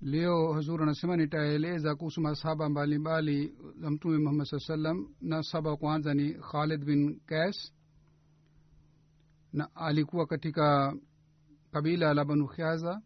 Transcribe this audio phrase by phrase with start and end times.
[0.00, 5.76] leo huzur anasema nitaeleza kuhusu masahaba mbalimbali za mtume muhammad saa salam na saba wa
[5.76, 7.72] kwanza ni khalid bin kas
[9.52, 10.96] na alikuwa katika
[11.72, 13.02] kabila la banu khiaza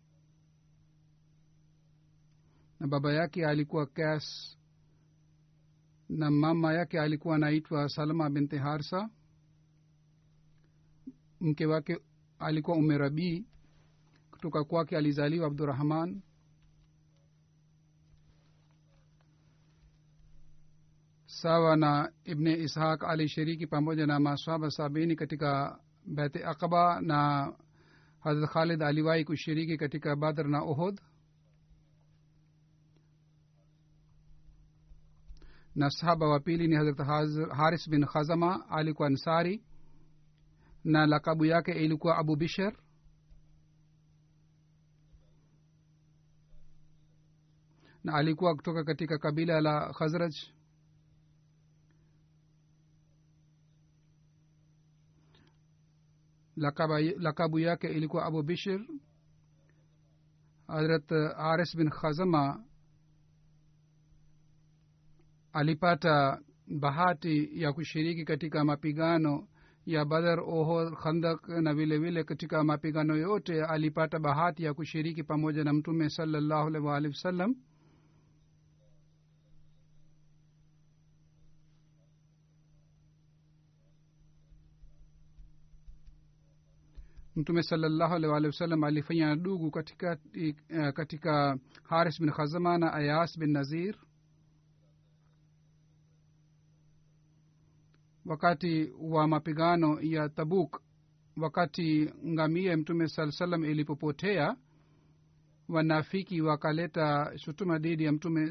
[2.80, 4.56] na baba yake alikuwa kas
[6.08, 9.10] na mama yake alikuwa anaitwa salma binti harsa
[11.40, 11.98] mke wake
[12.38, 13.46] alikuwa umerabii
[14.30, 16.22] kutoka kwake alizaliwa abdurahman
[21.26, 27.52] sawa na ibne ishaq alishiriki pamoja na maswaba sabini katika bete aqaba na
[28.20, 31.00] hazrat khalid aliwahi kushiriki katika badr na uhud.
[35.74, 36.98] Na sahaba wa pili ni hazrat
[37.56, 39.62] haris bin khazama alikuwa ansari
[40.84, 42.76] na lakabu yake ilikuwa abu bisher
[48.04, 50.34] na alikuwa kutoka katika kabila la khazraj.
[57.18, 58.80] Lakabu yake ilikuwa abu bishir
[60.66, 62.64] hazrat haris bin khazama
[65.52, 66.40] alipata
[66.80, 69.48] bahati ya kushiriki katika mapigano
[69.86, 75.64] ya badar ohod khandak na vile vile katika mapigano yote alipata bahati ya kushiriki pamoja
[75.64, 77.54] na mtume salallahu alaihi waalihi wasallam
[87.36, 90.18] mtume salallahu alaihi waalihi wasallam alifanya ndugu katika,
[90.94, 93.94] katika haris bin khazama na ayas bin nazir
[98.26, 100.80] wakati wa mapigano ya tabuk
[101.36, 104.56] wakati ngamia mtume saa salam ilipopotea
[105.68, 108.50] wanafiki wakaleta shutuma dhidi ya mtume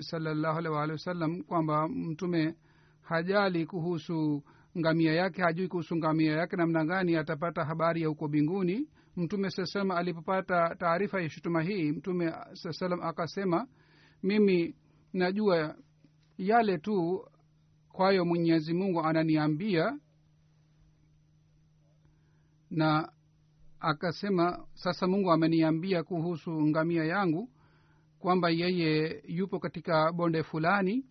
[0.72, 2.56] waalihi wasallam kwamba mtume
[3.02, 4.44] hajali kuhusu
[4.78, 8.88] ngamia yake hajui kuhusu ngamia yake namna gani atapata habari ya huko mbinguni
[9.18, 13.68] mtume saa salam alipopata taarifa ya shutuma hii mtume saa salam akasema
[14.24, 14.76] mimi
[15.14, 15.76] najua
[16.38, 17.26] yale tu
[18.00, 20.00] kwayo mwenyezi mungu ananiambia
[22.72, 23.12] na
[23.80, 27.50] akasema sasa mungu ameniambia kuhusu ngamia yangu
[28.20, 31.06] kwamba yeye yupo katika bonde fulani.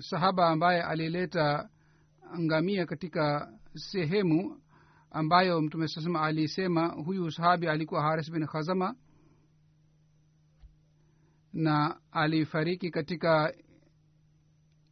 [0.00, 1.68] Sahaba ambaye alileta
[2.40, 4.59] ngamia katika sehemu
[5.10, 8.94] ambayo mtume sasema alisema huyu sahabi alikuwa haris bin khazama
[11.52, 13.54] na alifariki katika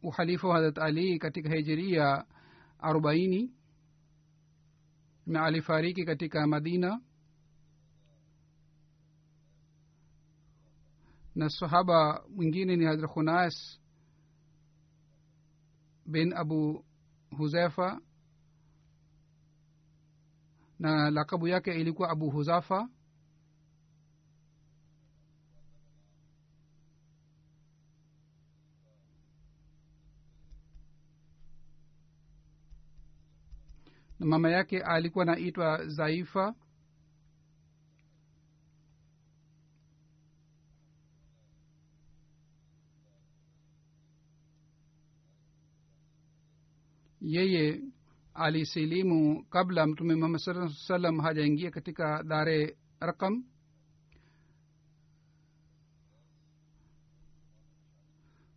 [0.03, 2.25] uhalifa wa hadrat ali katika hijiria
[2.79, 3.53] arobaini
[5.25, 7.01] na alifariki katika madina.
[11.35, 13.79] Na sahaba mwingine ni hadrat khunas
[16.05, 16.85] bin abu
[17.37, 18.01] huzaifa
[20.79, 22.89] na lakabu yake ilikuwa abu huzafa.
[34.19, 36.55] Na mama yake alikuwa naitwa zaifa.
[47.21, 47.81] Yeye
[48.33, 53.43] alisilimu kabla mtume muhammad saa salam hajaingia katika dare rakam?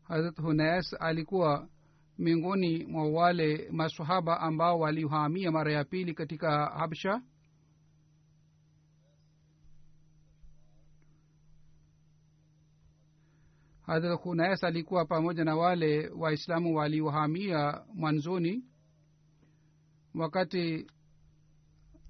[0.02, 1.68] Harat hunas alikuwa
[2.18, 7.22] miongoni mwa wale masahaba ambao walihamia mara ya pili katika habsha?
[13.86, 18.64] Hadrat hunas alikuwa pamoja na wale waislamu waliohamia mwanzoni
[20.14, 20.86] wakati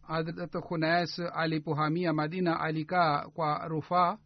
[0.02, 4.18] hadrat hunais alipohamia madina alikaa kwa rufaa.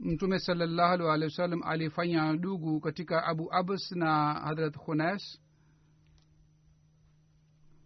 [0.00, 5.40] Mtume salallahu alih wa wasallam alifanya ndugu katika abu abs na hadrat khunas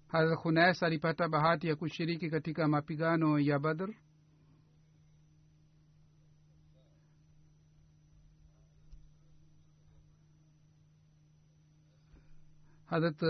[0.09, 3.89] hadrat khunas alipata bahati ya kushiriki katika mapigano ya badr
[12.87, 13.21] hadrat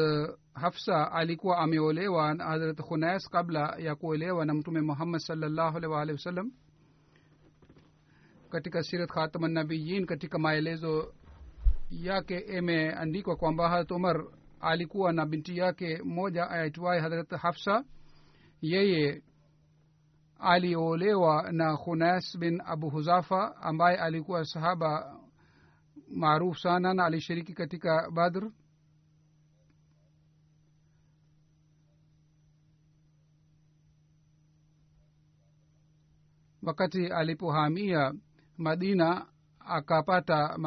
[0.54, 5.78] hafsa alikuwa ameolewa na hadrat khunais kabla ya kuolewa na mtume muhammad salllahu
[6.12, 6.52] wasallam
[8.50, 11.14] katika sirat khataman nabiyin katika maelezo
[11.90, 14.24] yake imeandikwa kwamba harat umar
[14.60, 17.84] alikuwa na binti yake moja aitwaye hadrat hafsa.
[18.60, 19.22] Yeye
[20.38, 25.20] aliolewa na khunas bin abu huzafa ambaye alikuwa sahaba
[26.16, 28.50] maarufu sana na alishiriki katika badr
[36.66, 38.14] wakati alipohamia
[38.58, 39.26] madina
[39.60, 40.58] akapata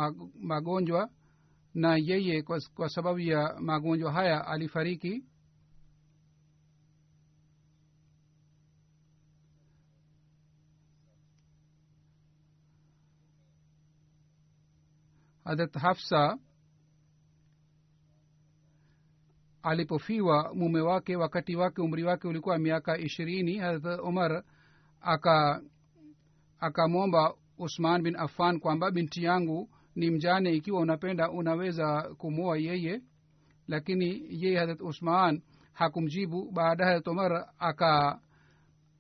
[0.42, 1.10] magonjwa
[1.74, 2.42] na yeye
[2.76, 5.26] kwa, sababu ya magonjwa haya alifariki.
[15.44, 16.38] Hadrat hafsa
[19.64, 24.44] alipofiwa mume wake wakati wake umri wake ulikuwa miaka ishirini hadrat umar
[25.02, 25.62] aka
[26.60, 33.02] akamwomba usman bin affan kwamba binti yangu ni mjane ikiwa unapenda unaweza kumwoa yeye.
[33.68, 35.42] Lakini yeye harat usman
[35.74, 36.52] hakumjibu.
[36.52, 38.20] Baada harat umar aka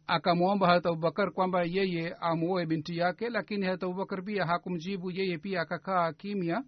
[0.08, 5.12] akamwomba harat abubakar kwamba yeye amwoe binti yake lakini harat abubakar pia hakumjibu.
[5.12, 6.64] Yeye pia akakaa kimya.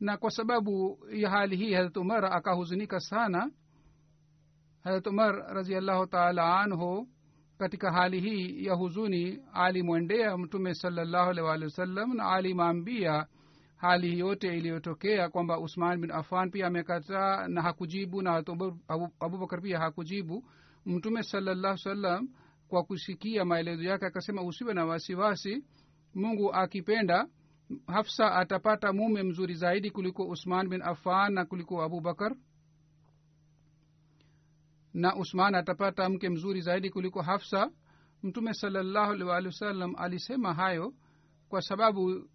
[0.00, 3.50] Na kwa sababu ya hali hii harat umar akahuzunika sana.
[4.82, 7.08] Harat umar raziallahu taala anhu
[7.58, 13.26] katika hali hii ya huzuni alimwendea mtume salallahu alih walihi wasallam na alimwambia
[13.76, 18.42] hali yote iliyotokea kwamba usman bin afan pia amekataa na hakujibu na
[19.20, 20.44] abubakar pia hakujibu.
[20.86, 22.28] Mtume salallahu salam
[22.68, 25.64] kwa kusikia maelezo yake akasema usiwe na wasiwasi
[26.14, 27.26] mungu akipenda
[27.86, 32.34] hafsa atapata mume mzuri zaidi kuliko usman bin afan na kuliko abubakar
[34.94, 37.70] na usman atapata mke mzuri zaidi kuliko hafsa
[38.22, 40.94] mtume salallahu alwali wasallam alisema hayo
[41.48, 42.28] kwa sababu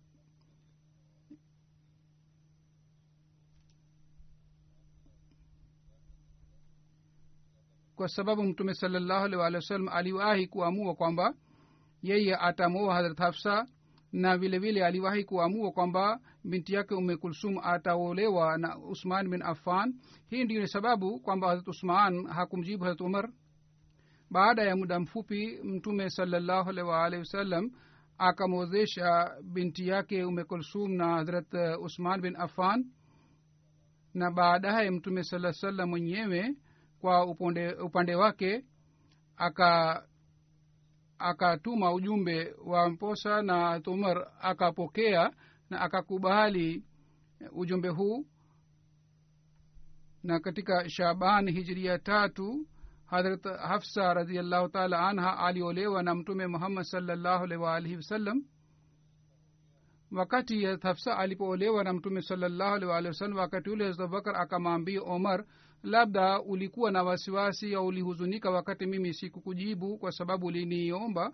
[7.95, 11.33] kwa sababu mtume salallahu alwali wasallam aliwahi kuamua kwamba
[12.03, 13.67] yeye atamoa hadrat hafsa
[14.11, 19.93] na vile vile aliwahi kuamua kwamba binti yake ume kulsum ataolewa na usman bin affan.
[20.29, 23.29] Hii ndiyo ni sababu kwamba hazrat usman hakumjibu hazrat umar.
[24.31, 27.71] Baada ya muda mfupi mtume salallahu alaihi waalihi wasallam
[28.17, 32.85] akamwozesha binti yake ume kulsum na hazrat usman bin affan.
[34.13, 36.55] Na baadaye mtume saa salam mwenyewe
[37.01, 38.65] kwa upande, upande wake
[39.37, 40.03] aka
[41.19, 45.31] akatuma ujumbe wa mposa na umar akapokea
[45.69, 46.83] na akakubali
[47.51, 48.25] ujumbe huu.
[50.23, 52.67] Na katika shaban hijiria tatu
[53.05, 58.45] hadrat hafsa radiallahu taala anha aliolewa na mtume muhammad salllahu alaihi waalihi wasallam.
[60.11, 65.45] Wakati hafsa alipoolewa na mtume salllahu alaihi waalihi wasallam wakati ule abubakar akamwambia omar
[65.83, 71.33] labda ulikuwa na wasiwasi au ulihuzunika wakati mimi sikukujibu kwa sababu uliniomba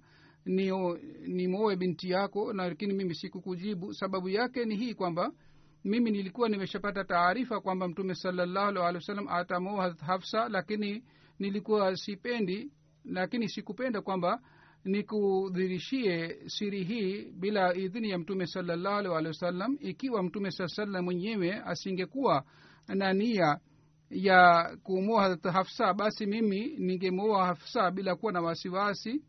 [1.27, 3.93] nimwoe binti yako lakini mimi sikukujibu.
[3.93, 5.31] Sababu yake ni hii kwamba
[5.83, 11.03] mimi nilikuwa nimeshapata taarifa kwamba mtume salallahu sallam atamoa hafsa lakini
[11.39, 12.71] nilikuwa sipendi
[13.05, 14.41] lakini sikupenda kwamba
[14.85, 21.05] nikudhirishie siri hii bila idhini ya mtume salallahu alih wa sallam ikiwa mtume saa salam
[21.05, 22.43] mwenyewe asingekuwa
[22.87, 23.59] na nia
[24.09, 29.24] ya kumwoa harat hafsa basi mimi ningemwoa hafsa bila kuwa na wasiwasi.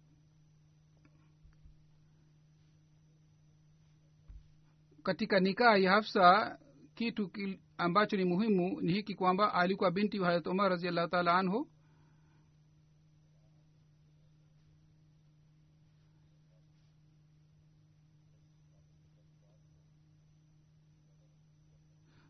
[5.03, 6.59] Katika nikaha ya hafsa
[6.95, 7.31] kitu
[7.79, 11.69] ambacho ni muhimu ni hiki kwamba alikuwa binti wa harat umar raziallahu taala anhu.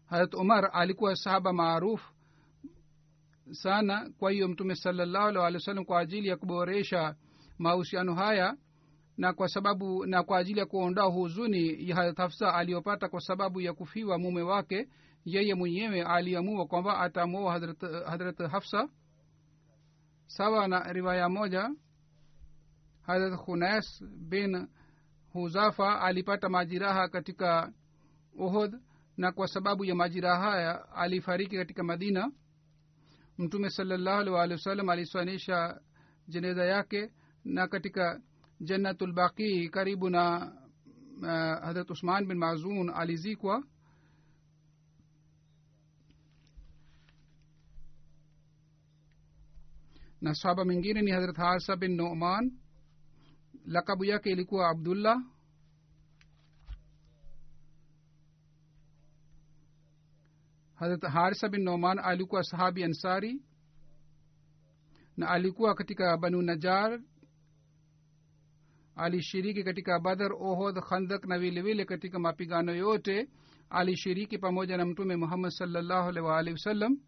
[0.06, 2.15] Harat umar alikuwa sahaba maarufu
[3.50, 4.10] sana.
[4.18, 7.14] Kwa hiyo mtume salallahu alih wa sallam kwa ajili ya kuboresha
[7.58, 8.56] mahusiano haya
[9.16, 13.72] na kwa sababu na kwa ajili ya kuondoa huzuni ya hafsa aliyopata kwa sababu ya
[13.72, 14.88] kufiwa mume wake
[15.24, 17.52] yeye mwenyewe aliamua kwamba atamwoa
[18.06, 18.88] hadrat hafsa.
[20.26, 21.70] Sawa na riwaya moja
[23.02, 24.68] hadrat khunas bin
[25.32, 27.72] huzafa alipata majiraha katika
[28.38, 28.74] uhud
[29.16, 32.30] na kwa sababu ya majiraha haya alifariki katika madina
[33.38, 35.80] mtume salallahu alih waalihi wasallam aliswanisha
[36.28, 37.10] jeneza yake
[37.44, 38.20] na katika
[38.60, 40.52] jannatulbaqii karibu na
[41.22, 41.28] uh,
[41.64, 43.62] hadrat usman bin mazun alizikwa.
[50.20, 52.52] Na sahaba mwingine ni hadrat harsa bin numan.
[53.66, 55.16] Lakabu yake ilikuwa abdullah
[60.76, 63.42] hadrat harisa bin noman alikuwa sahabi ansari
[65.16, 67.00] na alikuwa katika banu najar
[68.96, 73.28] alishiriki katika badar ohod khandak na vilevile katika mapigano yote.
[73.70, 76.98] Alishiriki pamoja na mtume muhammad salllahu waalihi wasallam.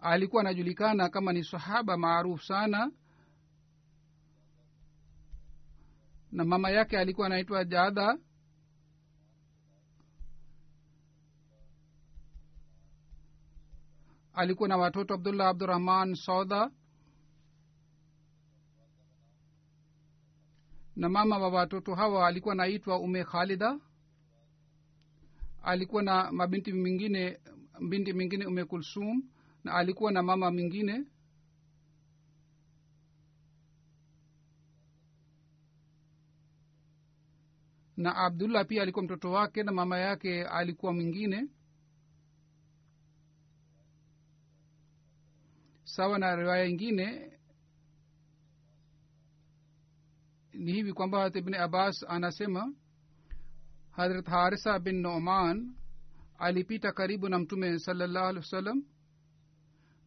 [0.00, 2.90] Alikuwa anajulikana kama ni sahaba maarufu sana.
[6.32, 8.18] Na mama yake alikuwa anaitwa jadha
[14.34, 16.70] alikuwa na watoto abdullah abdurahman sauda
[20.96, 23.80] na mama wa watoto hawa alikuwa anaitwa ume khalida.
[25.62, 27.40] Alikuwa na mabinti mingine
[27.88, 29.22] binti mingine ume kulsum
[29.64, 31.04] na alikuwa na mama mingine.
[37.96, 41.46] Na abdullah pia alikuwa mtoto wake na mama yake alikuwa mwingine
[45.94, 47.38] sawa na riwaya ingine
[50.52, 52.74] ni hivi kwamba harat ibni abbas anasema
[53.90, 55.74] hadrat harisa bin noman
[56.38, 58.84] alipita karibu na mtume salallahu alih wasallam.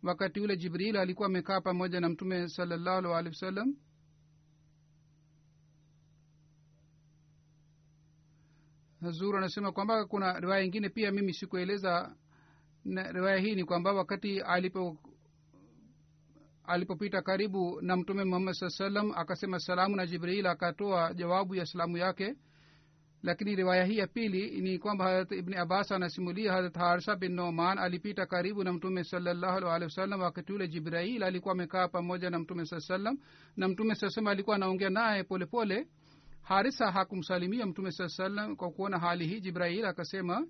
[0.04, 3.76] Wakati ule jibril alikuwa amekaa pamoja na mtume salallahu alih wasallam.
[9.02, 12.16] Hazur anasema kwamba kuna riwaya ingine pia mimi sikueleza.
[12.86, 14.98] Na riwaya hii ni kwamba wakati alipo
[16.68, 21.98] alipopita karibu na mtume muhammad saa salam akasema salamu na jibril akatoa jawabu ya salamu
[21.98, 22.36] yake.
[23.24, 27.78] Lakini riwaya hii ya pili ni kwamba harat ibni abbas anasimulia harat harsa bin noman
[27.80, 32.66] alipita karibu na mtume salallahu alih wasallam wakati ule jibrail alikuwa amekaa pamoja na mtume
[32.66, 33.18] saa salam
[33.58, 35.88] na mtume saa alikuwa anaongea naye polepole
[36.42, 39.40] harisa hakumsalimia mtume saa salam kwa kuona hali hii.
[39.40, 40.48] Jibrail akasema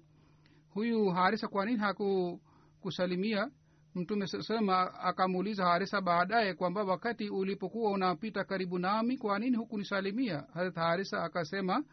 [0.69, 3.51] huyu harisa kwa nini hakukusalimia
[3.97, 10.43] mtume sema akamuuliza harisa baadaye kwamba wakati ulipokuwa unapita karibu nami kwa nini hukunisalimia?
[10.53, 11.83] Harat harisa akasema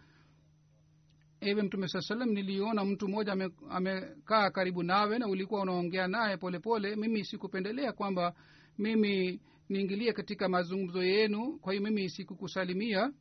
[1.41, 3.33] ewe mtume saa salam niliona mtu mmoja
[3.71, 8.35] amekaa ame karibu nawe na ulikuwa unaongea naye polepole mimi sikupendelea kwamba
[8.79, 13.13] mimi niingilie katika mazungumzo yenu kwa hiyo mimi sikukusalimia.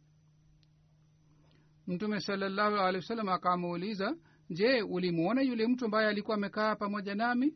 [1.87, 4.15] Mtume salallahu alehi wa sallam akamuuliza
[4.49, 7.53] je ulimwona yule mtu ambaye alikuwa amekaa pamoja nami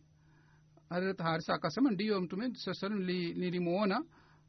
[0.90, 4.04] harat harisa akasema ndiyo mtume sasalam nilimuona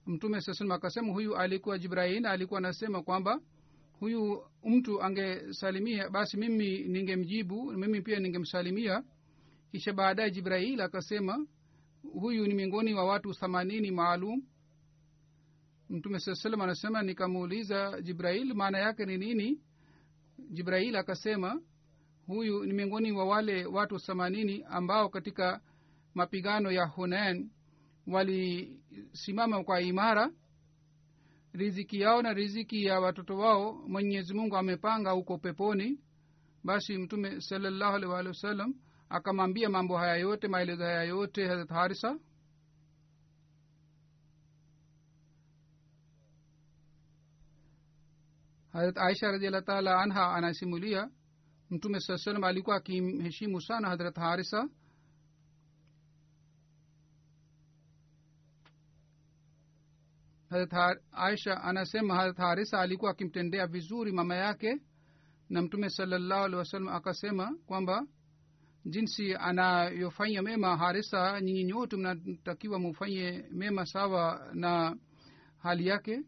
[0.07, 3.41] mtume saa salam akasema huyu alikuwa jibrail alikuwa anasema kwamba
[4.01, 9.03] huyu mtu angesalimia basi mimi ningemjibu mimi pia ningemsalimia
[9.71, 11.47] kisha baadaye jibrail akasema
[12.13, 14.43] huyu ni miongoni wa watu themanini maalum
[15.91, 19.61] mtume saa salam anasema nikamuuliza jibrail maana yake ni nini
[20.51, 21.61] jibrail akasema
[22.27, 25.61] huyu ni miongoni wa wale watu themanini ambao katika
[26.19, 27.51] mapigano ya hunen
[28.07, 30.31] walisimama kwa imara.
[31.53, 36.01] Riziki yao na riziki ya watoto wao mwenyezi mungu amepanga huko peponi.
[36.65, 38.75] Basi mtume salallahu alih waalihi wasallam
[39.09, 42.19] akamwambia mambo haya yote maelezo haya yote harat harisa.
[48.73, 51.11] Harat aisha radiallah taala anha anasimulia
[51.71, 54.69] mtume saa salam alikuwa akimheshimu sana hadrat harisa
[61.13, 64.81] aisha anasema harat harisa alikuwa akimtendea vizuri mama yake
[65.49, 68.07] na mtume salallahu alih wasallam akasema kwamba
[68.85, 74.97] jinsi anayofanya mema harisa nyinyi nyote mnatakiwa mufanye mema sawa na
[75.59, 76.23] hali yake.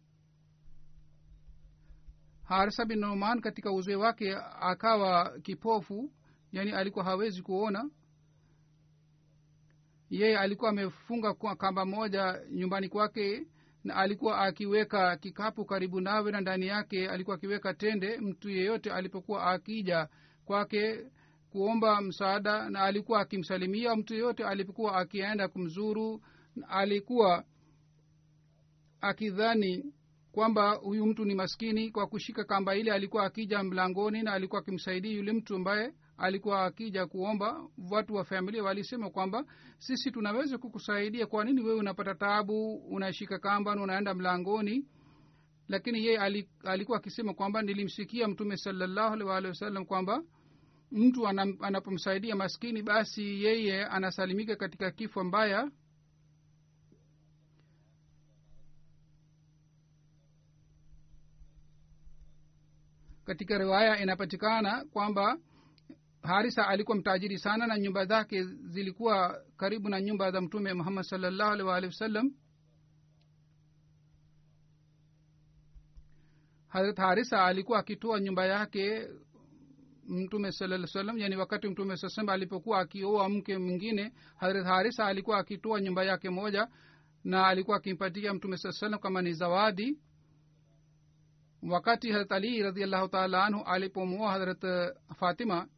[2.43, 6.13] Harisa bin noman katika uzee wake akawa kipofu
[6.53, 7.91] yani alikuwa hawezi kuona.
[10.11, 13.47] Yeye alikuwa amefunga kamba moja nyumbani kwake
[13.85, 19.47] na alikuwa akiweka kikapu karibu nawe na ndani yake alikuwa akiweka tende mtu yeyote alipokuwa
[19.47, 20.09] akija
[20.45, 21.11] kwake
[21.51, 26.23] kuomba msaada na alikuwa akimsalimia mtu yeyote alipokuwa akienda kumzuru
[26.69, 27.45] alikuwa
[29.01, 29.93] akidhani
[30.33, 31.91] kwamba huyu mtu ni maskini.
[31.91, 37.07] Kwa kushika kamba ile alikuwa akija mlangoni na alikuwa akimsaidia yule mtu ambaye alikuwa akija
[37.07, 39.45] kuomba watu wa familia walisema kwamba
[39.79, 44.85] sisi tunaweza kukusaidia kwa nini wewe unapata tabu unashika kamba na unaenda mlangoni?
[45.69, 46.19] Lakini yeye
[46.65, 50.23] alikuwa akisema kwamba nilimsikia mtume salallahu waalihi wasallam kwamba
[50.93, 51.29] mtu
[51.61, 55.71] anapomsaidia maskini basi yeye anasalimika katika kifo mbaya.
[63.25, 65.39] Katika riwaya inapatikana kwamba
[66.23, 71.51] harisa alikuwa mtajiri sana na nyumba zake zilikuwa karibu na nyumba za mtume muhammad salllahu
[71.53, 72.35] alih waalihi wasallam.
[76.69, 79.09] Harat harisa alikuwa akitoa nyumba yake
[80.09, 85.39] mtume salaa salam yani wakati mtume saa salam alipokuwa akioa mke mwingine harat harisa alikuwa
[85.39, 86.69] akitoa nyumba yake moja
[87.25, 89.99] na alikuwa akimpatia mtume saa salam kama ni zawadi.
[91.63, 94.65] Wakati harat ali radiallahu taala anhu alipomoa harat
[95.17, 95.69] fatima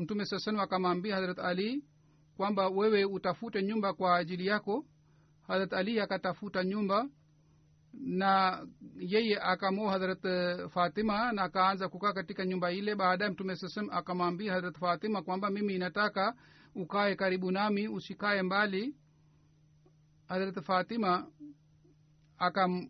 [0.00, 1.84] mtume saa salam akamwambia harat ali
[2.36, 4.84] kwamba wewe utafute nyumba kwa ajili yako.
[5.46, 7.08] Harat ali akatafuta nyumba
[7.94, 8.62] na
[8.98, 10.22] yeye akamoa harat
[10.70, 12.94] fatima na akaanza kukaa katika nyumba ile.
[12.94, 16.34] Baadaye mtume sasam akamwambia harat fatima kwamba mimi nataka
[16.74, 18.96] ukae karibu nami usikae mbali.
[20.28, 21.26] Harat fatima
[22.38, 22.88] akam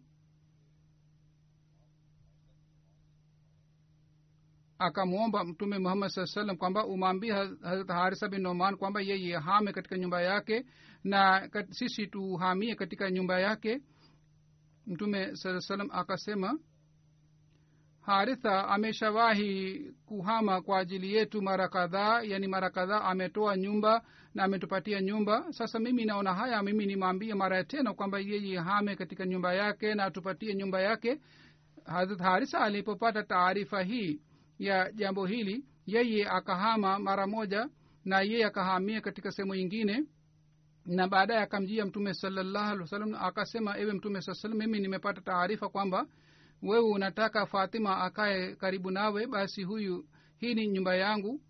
[4.81, 9.99] akamwomba mtume muhammad saa salam kwamba umwambie harat harisa bin noman kwamba yeye hame katika
[9.99, 10.65] nyumba yake
[11.05, 13.81] na kat, sisi tuhamie katika nyumba yake.
[14.87, 16.59] Mtume saa salam akasema
[18.01, 24.03] haritha ameshawahi kuhama kwa ajili yetu mara kadhaa yani mara kadhaa ametoa nyumba
[24.35, 25.53] na ametupatia nyumba.
[25.53, 29.95] Sasa mimi naona haya mimi nimwambie mara ya tena kwamba yeye hame katika nyumba yake
[29.95, 31.21] na atupatie nyumba yake.
[32.19, 34.21] Harisa alipopata taarifa hii
[34.61, 37.69] ya jambo hili yeye akahama mara moja
[38.05, 40.05] na yeye akahamia katika sehemu ingine
[40.87, 46.07] na baadaye akamjia mtume salallahu alih akasema ewe mtume saa salam mimi nimepata taarifa kwamba
[46.63, 50.05] wewe unataka fatima akae karibu nawe basi huyu
[50.39, 51.41] hii ni nyumba yangu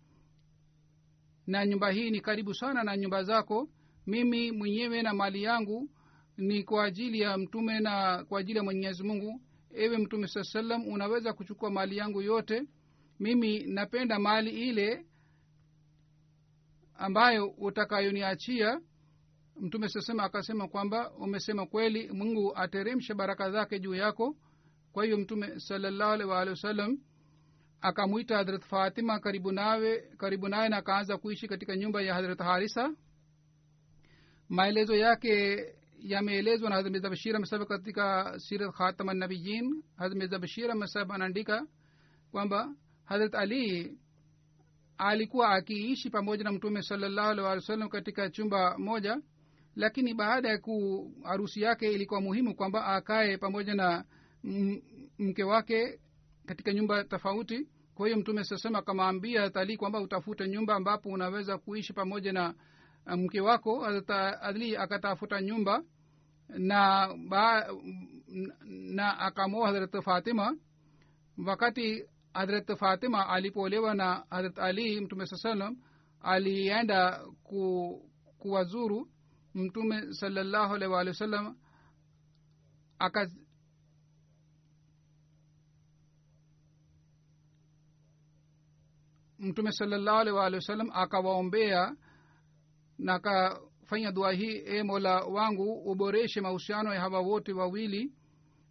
[1.47, 3.69] na nyumba hii ni karibu sana na nyumba zako.
[4.07, 5.89] Mimi mwenyewe na mali yangu
[6.37, 9.41] ni kwa ajili ya mtume na kwa ajili ya mwenyezi mungu.
[9.73, 12.63] Ewe mtume saa salam unaweza kuchukua mali yangu yote
[13.21, 15.05] mimi napenda mali ile
[16.93, 18.81] ambayo utakayoniachia.
[19.59, 24.35] Mtume sasema akasema kwamba umesema kweli mungu ateremshe baraka zake juu yako.
[24.91, 26.97] Kwa hiyo mtume salallahu alih waalihi wasallam
[27.81, 32.95] akamwita hadrat fatima karibu nawe karibu naye na akaanza kuishi katika nyumba ya hadrat harisa.
[34.49, 35.65] Maelezo yake
[35.99, 41.67] yameelezwa na hadrat bashir amesaba katika sirat khatama nabiyin hadrat mirza bashir amesaba anaandika
[42.31, 42.75] kwamba
[43.11, 43.97] hadrat ali
[44.97, 49.21] alikuwa akiishi pamoja na mtume salallahu alih walih wasallam katika chumba moja
[49.75, 54.05] lakini baada ya ku harusi yake ilikuwa muhimu kwamba akae pamoja na
[55.19, 55.99] mke wake
[56.45, 57.67] katika nyumba tofauti.
[57.95, 62.53] Kwa hiyo mtume sasema akamwambia talii kwamba utafute nyumba ambapo unaweza kuishi pamoja na
[63.17, 63.85] mke wako.
[64.41, 65.83] Ali akatafuta nyumba
[66.49, 67.67] na ba,
[68.67, 70.57] na akamoa hadrat fatima.
[71.45, 75.77] Wakati hadrat fatima alipoolewa na hadrat ali mtume saa salam
[76.21, 78.01] alienda ku,
[78.37, 79.09] kuwazuru
[79.55, 81.55] mtume salallahu alaihi waalihi wasallam
[82.99, 83.29] aka
[89.39, 91.95] mtume salallahu alaihi waalihi wasallam akawaombea
[92.97, 98.11] na akafanya dua hii e mola wangu uboreshe mahusiano ya hawa wote wawili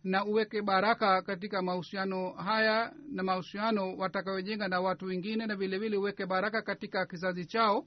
[0.04, 5.96] na uweke baraka katika mahusiano haya na mahusiano watakayojenga na watu wengine na vile vile
[5.96, 7.86] uweke baraka katika kizazi chao.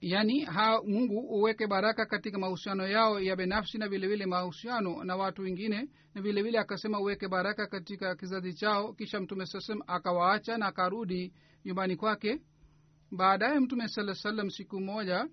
[0.00, 5.42] Yaani ha mungu uweke baraka katika mahusiano yao ya binafsi na vile mahusiano na watu
[5.42, 8.92] wengine na vile akasema uweke baraka katika kizazi chao.
[8.92, 11.32] Kisha mtume sasam akawaacha na akarudi
[11.64, 12.40] nyumbani kwake.
[13.10, 15.28] Baadaye mtume saa salam siku moja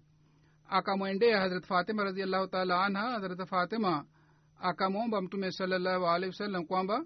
[0.69, 4.05] akamwendea hazrat fatima raziallahu taala anha hazrat fatima
[4.61, 7.05] akamwomba mtume salallahu alehi wasallam kwamba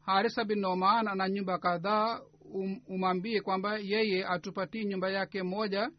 [0.00, 2.20] harisa bin noman ana nyumba kadhaa
[2.54, 5.90] um, umwambie kwamba yeye atupatie nyumba yake moja.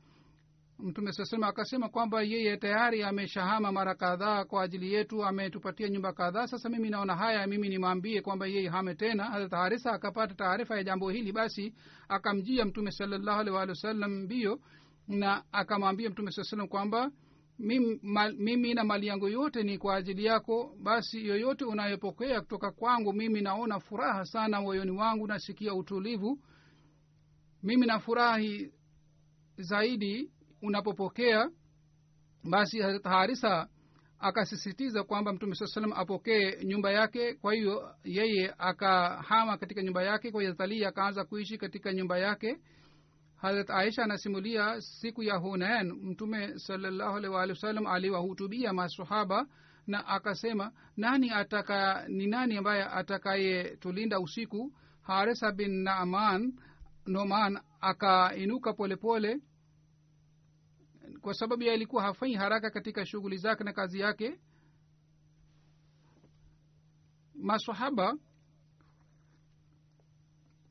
[0.79, 6.47] Mtume sasema akasema kwamba yeye tayari ameshahama mara kadhaa kwa ajili yetu ametupatia nyumba kadhaa.
[6.47, 9.23] Sasa mimi naona haya mimi nimwambie kwamba yeye hame tena.
[9.23, 11.73] Harat harisa akapata taarifa ya jambo hili basi
[12.09, 14.59] akamjia mtume salallahu alih walih wasallam mbio
[15.07, 17.11] na akamwambia mtume saa salam kwamba
[17.59, 23.41] mimi, na mali yangu yote ni kwa ajili yako basi yoyote unayopokea kutoka kwangu mimi
[23.41, 26.39] naona furaha sana moyoni wangu nasikia utulivu.
[27.63, 28.71] Mimi nafurahi
[29.57, 31.49] zaidi unapopokea.
[32.49, 33.67] Basi harisa
[34.19, 37.33] akasisitiza kwamba mtume saa salam apokee nyumba yake.
[37.33, 42.57] Kwa hiyo yeye akahama katika nyumba yake kwa hiyo ali akaanza kuishi katika nyumba yake
[43.41, 46.59] harat aisha anasimulia siku ya hunain mtume
[47.49, 49.47] wasallam aliwahutubia masahaba
[49.87, 54.73] na akasema nani ataka ni nani ambaye atakayetulinda usiku?
[55.01, 56.53] Harisa bin naaman
[57.05, 59.41] noman akainuka polepole
[61.21, 64.39] kwa sababu ya alikuwa hafanyi haraka katika shughuli zake na kazi yake.
[67.35, 68.17] Masahaba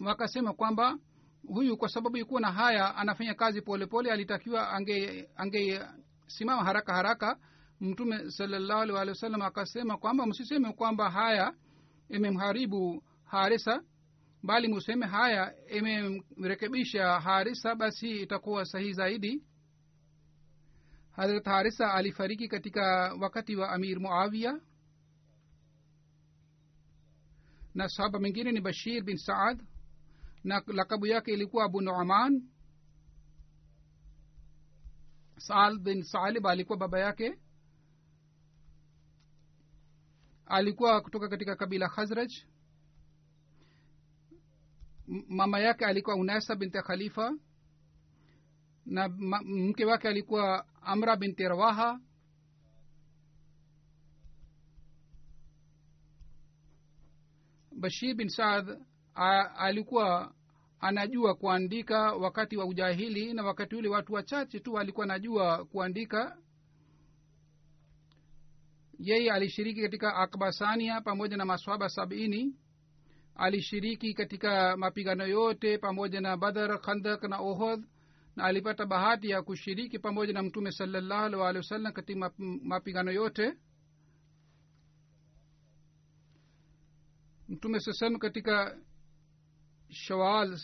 [0.00, 0.98] wakasema kwamba
[1.46, 4.70] huyu kwa sababu ikuwa na haya anafanya kazi polepole pole, alitakiwa
[5.36, 7.38] angesimama ange haraka haraka.
[7.80, 11.54] Mtume salallahu alih walih wa sallam akasema kwamba msiseme kwamba haya
[12.08, 13.82] imemharibu harisa
[14.42, 19.42] bali museme haya imemrekebisha harisa basi itakuwa sahihi zaidi.
[21.10, 24.60] Harat harisa alifariki katika wakati wa amir muavia
[27.74, 29.62] na sahaba mengine ni bashir bin saad
[30.44, 32.42] na lakabu yake ilikuwa abu nuaman.
[35.38, 37.38] Saal bin salib alikuwa baba yake.
[40.46, 42.32] Alikuwa kutoka katika kabila khazraj.
[45.28, 47.32] Mama yake alikuwa unasa binti khalifa.
[48.86, 49.08] Na
[49.44, 52.00] mke wake alikuwa amra binti rawaha.
[57.72, 58.66] Bashir bin saad
[59.56, 60.34] alikuwa
[60.80, 66.36] anajua kuandika wakati wa ujahili na wakati ule watu wachache tu alikuwa anajua kuandika.
[68.98, 72.56] Yeye alishiriki katika akbasania pamoja na maswaba sabini.
[73.34, 77.84] Alishiriki katika mapigano yote pamoja na badar khandak na ohodh
[78.36, 82.30] na alipata bahati ya kushiriki pamoja na mtume salallahu alih walihi wasallam katika
[82.62, 83.54] mapigano yote.
[87.48, 88.78] Mtume sasam katika
[89.90, 90.58] shawal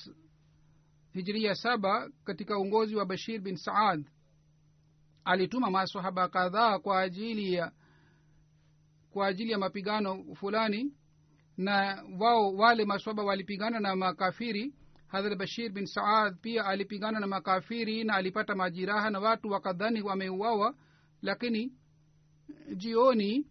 [1.12, 4.04] hijiria saba katika uongozi wa bashir bin saad.
[5.24, 7.72] Alituma masahaba kadhaa kwa ajili ya
[9.10, 10.92] kwa ajili ya mapigano fulani
[11.56, 14.74] na wao wale maswaba walipigana na makafiri.
[15.06, 20.74] Hadhrat bashir bin saad pia alipigana na makafiri na alipata majiraha na watu wakadhani wameuawa
[21.22, 21.72] lakini
[22.76, 23.46] jioni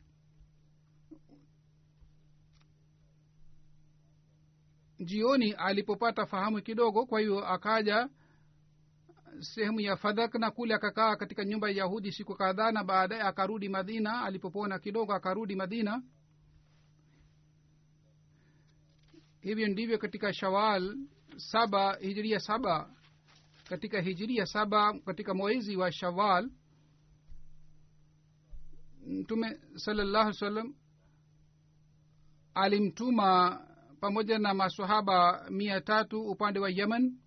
[4.99, 8.09] jioni alipopata fahamu kidogo kwa hiyo akaja
[9.39, 13.69] sehemu ya fadhak na kule akakaa katika nyumba ya yahudi siku kadhaa na baadaye akarudi
[13.69, 14.21] madina.
[14.23, 16.03] Alipopona kidogo akarudi madina.
[19.41, 20.97] Hivyo ndivyo katika shawal
[21.37, 22.89] saba hijiria saba.
[23.69, 26.49] Katika hijiria saba katika mwezi wa shawal
[29.07, 30.75] mtume salallahu salam
[32.53, 33.61] alimtuma
[34.03, 37.17] pamoja na masahaba mia tatu upande wa yemen.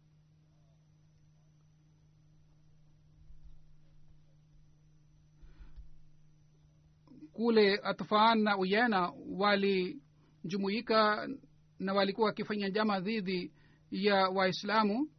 [7.33, 11.29] Kule atfan na uyena walijumuika
[11.79, 13.53] na walikuwa wakifanya jama dhidi
[13.91, 15.11] ya waislamu.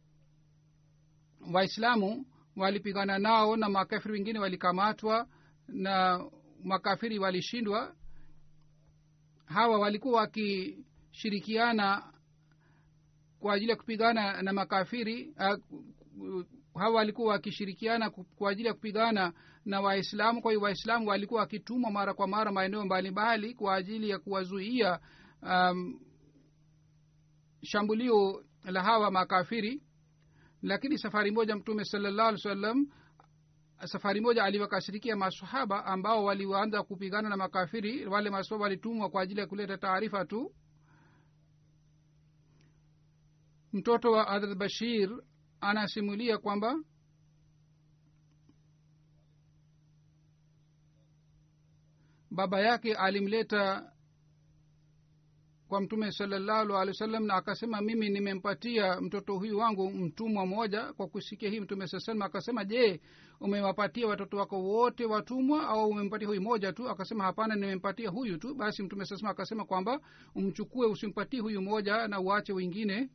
[1.52, 5.28] Waislamu walipigana nao na makafiri wengine walikamatwa
[5.68, 6.24] na
[6.64, 7.94] makafiri walishindwa.
[9.44, 10.20] Hawa walikuwa
[11.18, 12.12] wakishirikiana
[13.40, 15.34] kwa ajili ya kupigana na makafiri
[16.74, 19.32] hawa walikuwa wakishirikiana kwa ajili ya kupigana
[19.64, 20.42] na waislamu.
[20.42, 24.98] Kwa hiyo waislamu walikuwa wakitumwa mara kwa mara maeneo mbalimbali kwa ajili ya kuwazuia
[25.42, 26.00] um,
[27.62, 29.82] shambulio la hawa makafiri.
[30.62, 32.86] Lakini safari moja mtume salallahu alih wasallam
[33.84, 38.06] safari moja aliwakashirikia masahaba ambao walianza kupigana na makafiri.
[38.06, 40.52] Wale masahaba walitumwa kwa ajili ya kuleta taarifa tu
[43.72, 45.10] mtoto wa hadrat bashir
[45.60, 46.76] anasimulia kwamba
[52.30, 53.92] baba yake alimleta
[55.68, 60.92] kwa mtume salallahu alehi wa sallam na akasema mimi nimempatia mtoto huyu wangu mtumwa mmoja
[60.92, 63.00] kwa kusikia hii mtume saa salam akasema je
[63.40, 66.88] umewapatia watoto wako wote watumwa au umempatia huyu moja tu?
[66.88, 68.54] Akasema hapana nimempatia huyu tu.
[68.54, 70.00] Basi mtume saa salam akasema kwamba
[70.34, 73.10] umchukue usimpatie huyu moja na uache wengine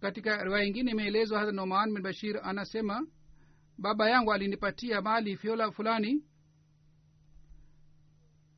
[0.00, 3.06] katika riwaya ingine imeelezwa hasa noman bin bashir anasema
[3.78, 6.24] baba yangu alinipatia mali fyola fulani.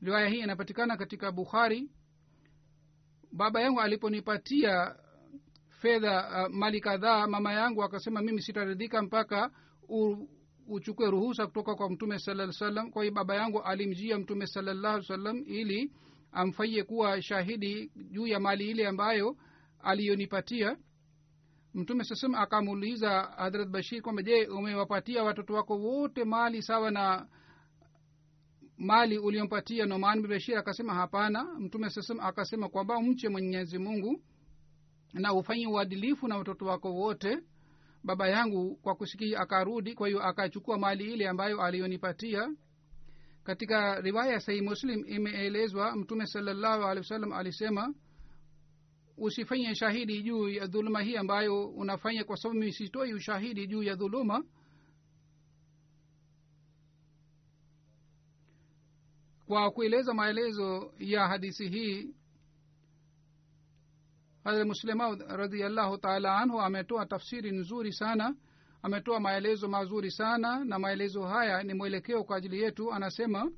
[0.03, 1.91] Riwaya hii inapatikana katika bukhari.
[3.33, 4.97] Baba yangu aliponipatia
[5.69, 9.51] fedha uh, mali kadhaa mama yangu akasema mimi sitaridhika mpaka
[9.89, 10.29] u,
[10.69, 15.43] uchukue ruhusa kutoka kwa mtume salaa salam kwa hiyo baba yangu alimjia mtume salallahu salam
[15.47, 15.93] ili
[16.33, 19.37] amfanyie kuwa shahidi juu ya mali ile ambayo
[19.81, 20.77] aliyonipatia
[21.75, 27.27] mtume sasam akamuuliza hadrat bashir kwamba je umewapatia watoto wako wote mali sawa na
[28.79, 30.59] mali uliompatia noman bin bashir?
[30.59, 31.45] Akasema hapana.
[31.45, 34.23] Mtume sasam akasema kwamba mche mwenyezi mungu
[35.13, 37.39] na ufanye uadilifu na watoto wako wote
[38.05, 39.41] baba yangu kwa kusikia.
[39.41, 42.51] Akarudi kwa hiyo akachukua mali ile ambayo aliyonipatia
[43.45, 47.95] katika riwaya ya sahih muslim imeelezwa mtume salallahu alehi wasallam alisema
[49.21, 53.95] usifanye shahidi juu ya dhuluma hii ambayo unafanya kwa sababu mimi sitoi ushahidi juu ya
[53.95, 54.45] dhuluma.
[59.47, 62.15] Kwa kueleza maelezo ya hadisi hii
[64.45, 68.37] hadrat muslemaud radiallahu taala anhu ametoa tafsiri nzuri sana
[68.83, 73.51] ametoa maelezo mazuri sana na maelezo haya ni mwelekeo kwa ajili yetu anasema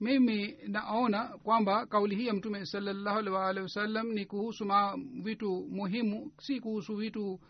[0.00, 5.66] mimi naona kwamba kauli hii ya mtume salallahu alih waalihi wasallam ni kuhusu ma vitu
[5.70, 7.40] muhimu si kuhusu vitu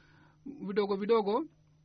[0.67, 1.45] vidogo vidogo.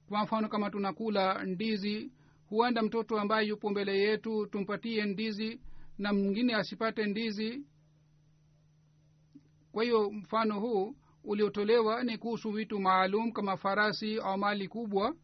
[0.10, 2.12] Kwa mfano kama tunakula ndizi
[2.50, 5.62] huenda mtoto ambaye yupo mbele yetu tumpatie ndizi
[5.98, 7.66] na mwingine asipate ndizi.
[9.72, 15.16] Kwa hiyo mfano huu uliotolewa ni kuhusu vitu maalum kama farasi au mali kubwa.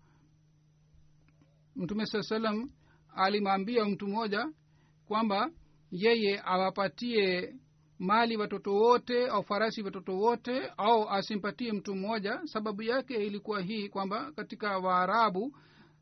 [1.76, 2.70] Mtume saa salam
[3.16, 4.50] alimwambia mtu mmoja
[5.08, 5.52] kwamba
[5.92, 7.54] yeye awapatie
[8.00, 12.42] mali watoto wote au farasi watoto wote au asimpatie mtu mmoja.
[12.46, 15.44] Sababu yake ilikuwa hii kwamba katika waarabu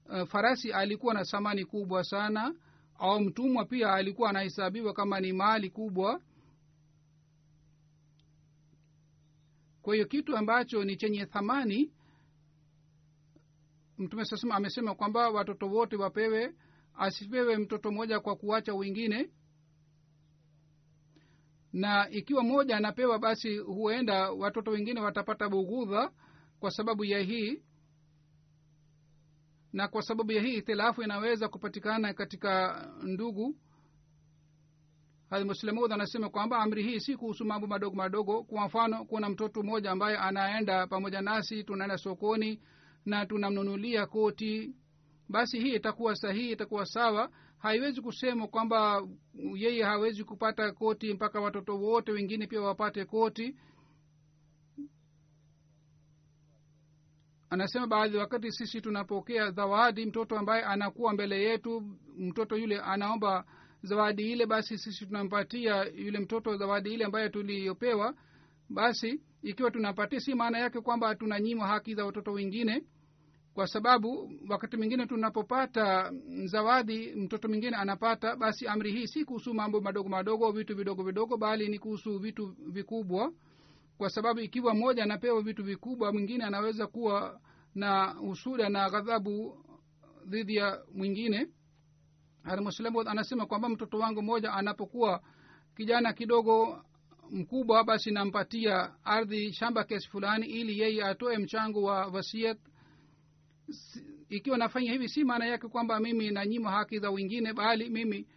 [0.10, 2.56] uh, farasi alikuwa na thamani kubwa sana
[3.00, 6.22] au mtumwa pia alikuwa anahesabiwa kama ni mali kubwa.
[9.82, 11.92] Kwa hiyo kitu ambacho ni chenye thamani
[13.98, 16.54] mtume sasema amesema kwamba watoto wote wapewe
[16.98, 19.30] asipewe mtoto mmoja kwa kuacha wengine.
[21.74, 26.12] Na ikiwa mmoja anapewa basi huenda watoto wengine watapata bughudha
[26.60, 27.64] kwa sababu ya hii.
[29.74, 33.56] Na kwa sababu ya hii itilafu inaweza kupatikana katika ndugu.
[35.46, 38.44] Muslemud anasema kwamba amri hii si kuhusu mambo madogo madogo.
[38.44, 42.62] Kwa mfano kuna mtoto mmoja ambaye anaenda pamoja nasi tunaenda sokoni
[43.06, 44.76] na tunamnunulia koti
[45.34, 47.30] basi hii itakuwa sahihi itakuwa sawa.
[47.58, 49.08] Haiwezi kusema kwamba
[49.56, 53.56] yeye hawezi kupata koti mpaka watoto wote wengine pia wapate koti.
[57.50, 61.82] Anasema baadhi wakati sisi tunapokea zawadi mtoto ambaye anakuwa mbele yetu
[62.18, 63.46] mtoto yule anaomba
[63.84, 68.16] zawadi ile basi sisi tunampatia yule mtoto zawadi ile ambayo tuliyopewa.
[68.70, 72.84] Basi ikiwa tunapatia si maana yake kwamba tunanyimwa haki za watoto wengine
[73.54, 76.12] kwa sababu wakati mwingine tunapopata
[76.46, 81.38] zawadi mtoto mwingine anapata basi amri hii si kuhusu mambo madogo madogo vitu vidogo vidogo
[81.38, 83.34] bali ni kuhusu vitu vikubwa.
[83.98, 87.40] Kwa sababu ikiwa mmoja anapewa vitu vikubwa mwingine anaweza kuwa
[87.76, 89.66] na usuda na ghadhabu
[90.26, 91.48] dhidi ya mwingine.
[92.44, 95.24] Almuslimu anasema kwamba mtoto wangu mmoja anapokuwa
[95.76, 96.84] kijana kidogo
[97.32, 102.58] mkubwa basi nampatia ardhi shamba kiasi fulani ili yeye atoe mchango wa wasiat
[104.30, 108.28] ikiwa nafanya hivi si maana yake kwamba mimi nanyima haki za wengine bali mimi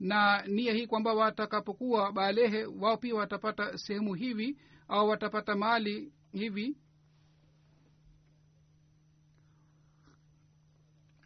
[0.00, 6.76] na nia hii kwamba watakapokuwa balehe wao pia watapata sehemu hivi au watapata mali hivi.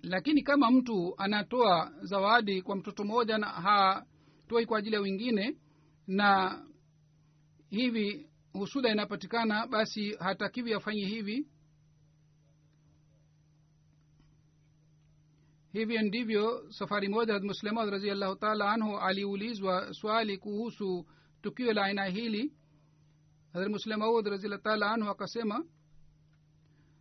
[0.02, 5.56] Lakini kama mtu anatoa zawadi kwa mtoto mmoja na hatoi kwa ajili ya wengine
[6.06, 6.58] na
[7.70, 11.46] hivi husuda inapatikana basi hatakiwi afanye hivi
[15.74, 21.06] hivyo ndivyo safari moja muslemad raziallahu taala anhu aliulizwa swali kuhusu
[21.42, 22.52] tukio la aina hili.
[23.52, 25.64] Hadrat muslemaud raziallahu taala anhu akasema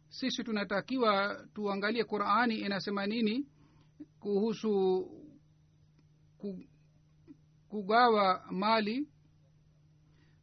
[0.09, 3.47] sisi tunatakiwa tuangalie qurani inasema nini
[4.19, 5.07] kuhusu
[7.69, 9.07] kugawa mali.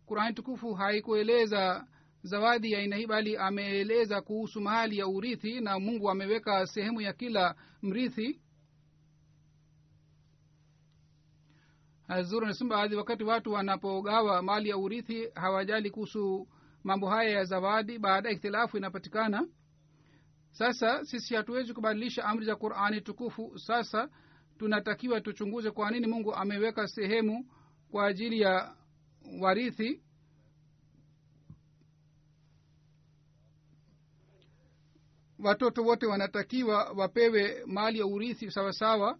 [0.06, 1.86] Qurani tukufu haikueleza
[2.22, 7.12] zawadi ya aina hii bali ameeleza kuhusu mahali ya urithi na mungu ameweka sehemu ya
[7.12, 8.40] kila mrithi.
[12.08, 16.48] Hazuru anasema baadhi wakati watu wanapogawa mali ya urithi hawajali kuhusu
[16.84, 19.48] mambo haya ya zawadi baada ya ikhtilafu inapatikana.
[20.52, 23.58] Sasa sisi hatuwezi kubadilisha amri za qurani tukufu.
[23.58, 24.08] Sasa
[24.58, 27.46] tunatakiwa tuchunguze kwa nini mungu ameweka sehemu
[27.90, 28.74] kwa ajili ya
[29.40, 30.02] warithi
[35.44, 39.18] watoto wote wanatakiwa wapewe mali ya urithi sawasawa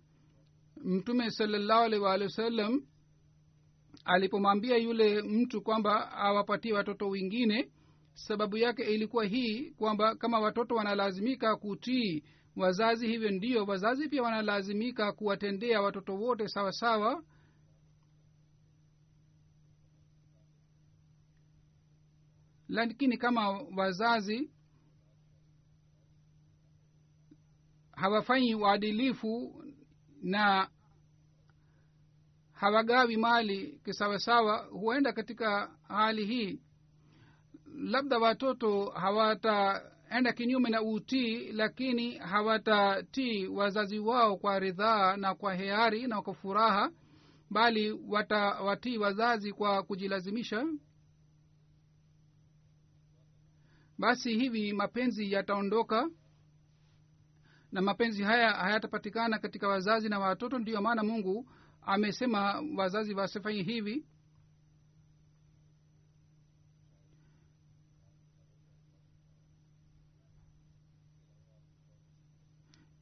[0.85, 2.83] mtume salallahu alaihi waalihi wasallam
[4.05, 7.71] alipomwambia yule mtu kwamba awapatie watoto wengine
[8.15, 12.25] sababu yake ilikuwa hii kwamba kama watoto wanalazimika kutii
[12.57, 17.25] wazazi hivyo ndio wazazi pia wanalazimika kuwatendea watoto wote sawasawa sawa.
[22.69, 24.51] Lakini kama wazazi
[28.01, 29.65] hawafanyi uadilifu
[30.23, 30.69] na
[32.53, 36.61] hawagawi mali kisawasawa huenda katika hali hii
[37.77, 46.07] labda watoto hawataenda kinyume na utii lakini hawatatii wazazi wao kwa ridhaa na kwa heari
[46.07, 46.91] na kwa furaha
[47.51, 50.67] bali watawatii wazazi kwa kujilazimisha.
[53.99, 56.11] Basi hivi mapenzi yataondoka
[57.73, 61.51] na mapenzi haya hayatapatikana katika wazazi na watoto ndiyo maana mungu
[61.83, 64.07] amesema wazazi wasifanye hivi.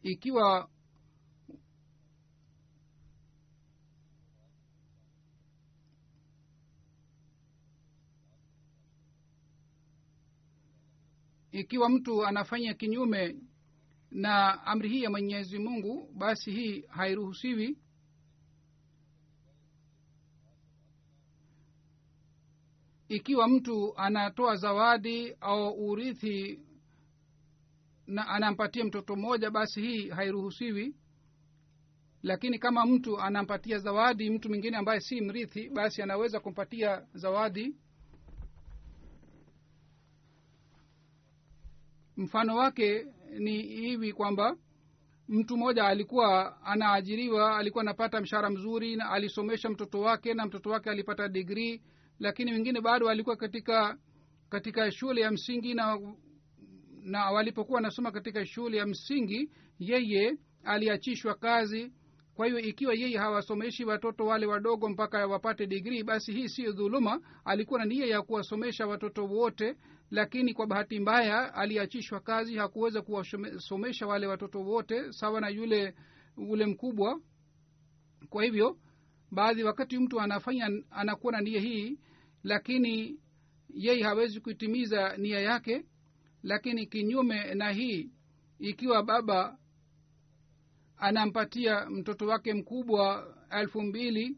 [0.02, 0.68] Ikiwa
[11.52, 13.36] ikiwa mtu anafanya kinyume
[14.10, 17.78] na amri hii ya mwenyezi mungu basi hii hairuhusiwi.
[23.08, 26.60] Ikiwa mtu anatoa zawadi au urithi
[28.06, 30.96] na anampatia mtoto mmoja basi hii hairuhusiwi.
[32.22, 37.76] Lakini kama mtu anampatia zawadi mtu mwingine ambaye si mrithi basi anaweza kumpatia zawadi.
[42.16, 43.06] Mfano wake
[43.38, 44.56] ni hivi kwamba
[45.28, 50.90] mtu mmoja alikuwa anaajiriwa alikuwa anapata mshahara mzuri na alisomesha mtoto wake na mtoto wake
[50.90, 51.82] alipata digrii
[52.18, 53.98] lakini wengine bado alikuwa katika
[54.48, 55.98] katika shule ya msingi na
[57.02, 61.92] na walipokuwa wanasoma katika shule ya msingi yeye aliachishwa kazi.
[62.34, 67.20] Kwa hiyo ikiwa yeye hawasomeshi watoto wale wadogo mpaka wapate digrii basi hii siyo dhuluma.
[67.44, 69.76] Alikuwa na nia ya kuwasomesha watoto wote
[70.10, 75.94] lakini kwa bahati mbaya aliachishwa kazi hakuweza kuwasomesha wale watoto wote sawa na yule
[76.36, 77.20] ule mkubwa.
[78.28, 78.78] Kwa hivyo
[79.30, 81.98] baadhi wakati mtu anafanya anakuwa na nia hii
[82.42, 83.20] lakini
[83.68, 85.84] yeye hawezi kuitimiza nia yake
[86.42, 88.10] lakini kinyume na hii
[88.58, 89.58] ikiwa baba
[90.96, 94.36] anampatia mtoto wake mkubwa elfu mbili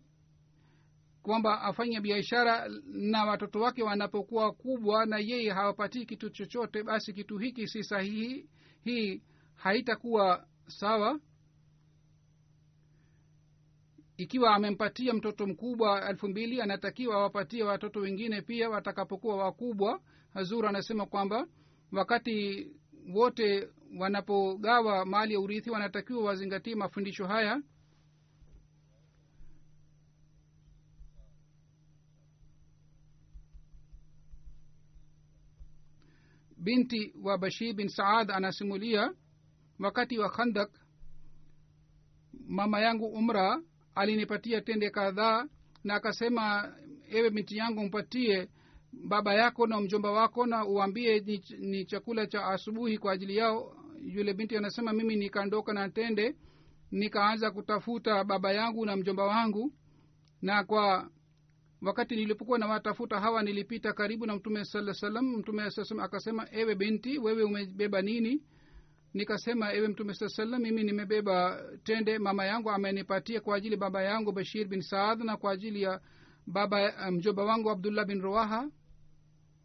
[1.30, 7.38] kwamba afanye biashara na watoto wake wanapokuwa kubwa na yeye hawapatii kitu chochote basi kitu
[7.38, 8.48] hiki si sahihi.
[8.84, 9.22] Hii
[9.54, 11.20] haitakuwa sawa.
[14.16, 20.00] Ikiwa amempatia mtoto mkubwa elfu mbili anatakiwa awapatie watoto wengine pia watakapokuwa wakubwa.
[20.34, 21.46] Hazur anasema kwamba
[21.92, 22.66] wakati
[23.14, 23.68] wote
[23.98, 27.62] wanapogawa mali ya urithi wanatakiwa wazingatie mafundisho haya
[36.60, 39.12] binti wa bashir bin saad anasimulia
[39.78, 40.70] wakati wa khandak
[42.48, 43.62] mama yangu umra
[43.94, 45.44] alinipatia tende kadhaa
[45.84, 46.74] na akasema
[47.10, 48.48] ewe binti yangu mpatie
[48.92, 53.76] baba yako na mjomba wako na uambie ni, ni chakula cha asubuhi kwa ajili yao.
[54.02, 56.36] Yule binti anasema mimi nikaondoka na tende
[56.90, 59.72] nikaanza kutafuta baba yangu na mjomba wangu
[60.42, 61.10] na kwa
[61.82, 66.74] wakati nilipokuwa nawatafuta hawa nilipita karibu na mtume saa salam mtume saa salam akasema ewe
[66.74, 68.42] binti wewe umebeba nini?
[69.14, 72.18] Nikasema ewe mtume saa salam mimi nimebeba tende.
[72.18, 76.00] Mama yangu amenipatia kwa ajili baba yangu bashir bin saad na kwa ajili ya
[76.46, 78.70] baba mjoba wangu abdullah bin roaha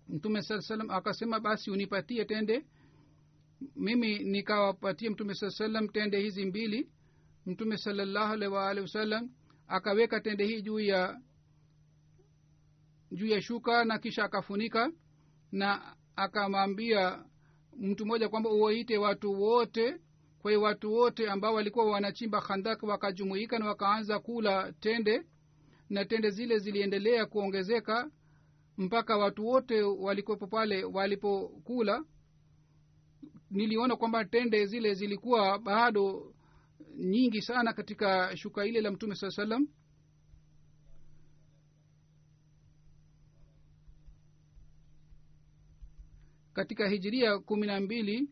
[0.10, 2.66] mtume saa salam akasema basi unipatie tende.
[3.76, 6.90] Mimi nikawapatia mtume saa salam tende hizi mbili.
[7.46, 9.30] Mtume salallahu alaihi waalihi wasallam
[9.68, 11.22] akaweka tende hii juu ya
[13.12, 14.92] juu ya shuka na kisha akafunika
[15.52, 17.24] na akamwambia
[17.78, 19.98] mtu mmoja kwamba uwaite watu wote.
[20.40, 25.22] Kwa hiyo watu wote ambao walikuwa wanachimba khandak wakajumuika na wakaanza kula tende
[25.90, 28.12] na tende zile ziliendelea kuongezeka
[28.78, 32.04] mpaka watu wote walikuwepo pale walipokula.
[33.52, 36.34] Niliona kwamba tende zile zilikuwa bado
[36.98, 39.68] nyingi sana katika shuka ile la mtume saa salam
[46.56, 48.30] katika hijiria kumi na mbili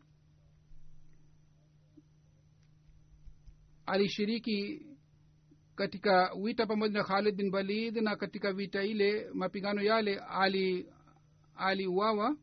[3.86, 4.86] alishiriki
[5.74, 10.92] katika vita pamoja na khalid bin walid na katika vita ile mapigano yale ali
[11.56, 12.36] aliuawa.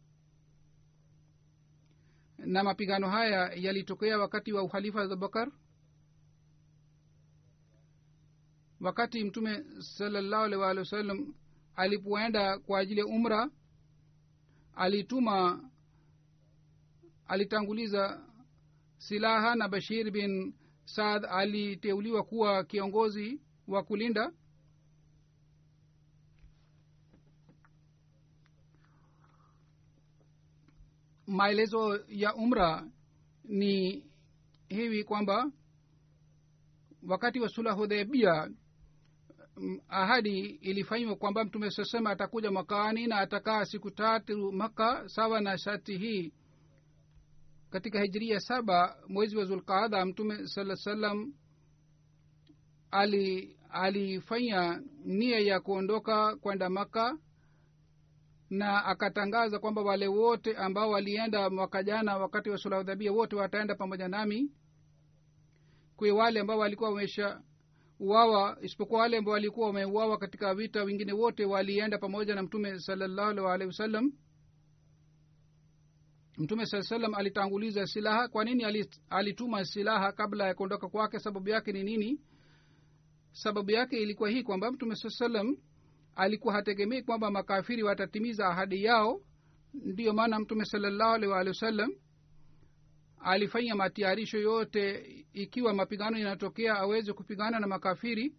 [2.38, 5.52] Na mapigano haya yalitokea wakati wa uhalifa wa abubakar
[8.82, 11.34] wakati mtume salallahu alih waalihi wasallam
[11.76, 13.50] alipoenda kwa ajili ya umra
[14.76, 15.71] alituma
[17.32, 18.22] alitanguliza
[18.98, 20.54] silaha na bashir bin
[20.86, 24.32] saad aliteuliwa kuwa kiongozi wa kulinda
[31.28, 32.88] maelezo ya umra.
[33.44, 34.04] Ni
[34.70, 35.52] hivi kwamba
[37.08, 38.52] wakati wa sula hudhaibia
[39.90, 45.98] ahadi ilifanywa kwamba mtume sasema atakuja mwakani na atakaa siku tatu maka sawa na shati
[45.98, 46.34] hii
[47.72, 51.34] katika hijiria saba mwezi wa zulqaada mtume saa salam
[52.92, 57.18] ali alifanya nia ya kuondoka kwenda maka
[58.50, 64.08] na akatangaza kwamba wale wote ambao walienda mwaka jana wakati wa sulahudhabia wote wataenda pamoja
[64.08, 64.52] nami
[65.96, 67.42] kwe wale ambao walikuwa wamesha
[68.00, 73.48] uwawa isipokuwa wale ambao walikuwa wameuawa katika vita wengine wote walienda pamoja na mtume salallahu
[73.48, 74.12] alehi wasallam
[76.38, 78.28] mtume saa salam alitanguliza silaha.
[78.28, 81.20] Kwa nini alituma silaha kabla ya kuondoka kwake?
[81.20, 82.20] Sababu yake ni nini?
[83.32, 85.58] Sababu yake ilikuwa hii kwamba mtume saa salam
[86.16, 89.22] alikuwa hategemei kwamba makafiri watatimiza ahadi yao.
[89.74, 91.92] Ndiyo maana mtume salallahu alih waalihi wasallam
[93.20, 95.06] alifanya matayarisho yote.
[95.34, 98.36] Ikiwa mapigano yanatokea aweze kupigana na makafiri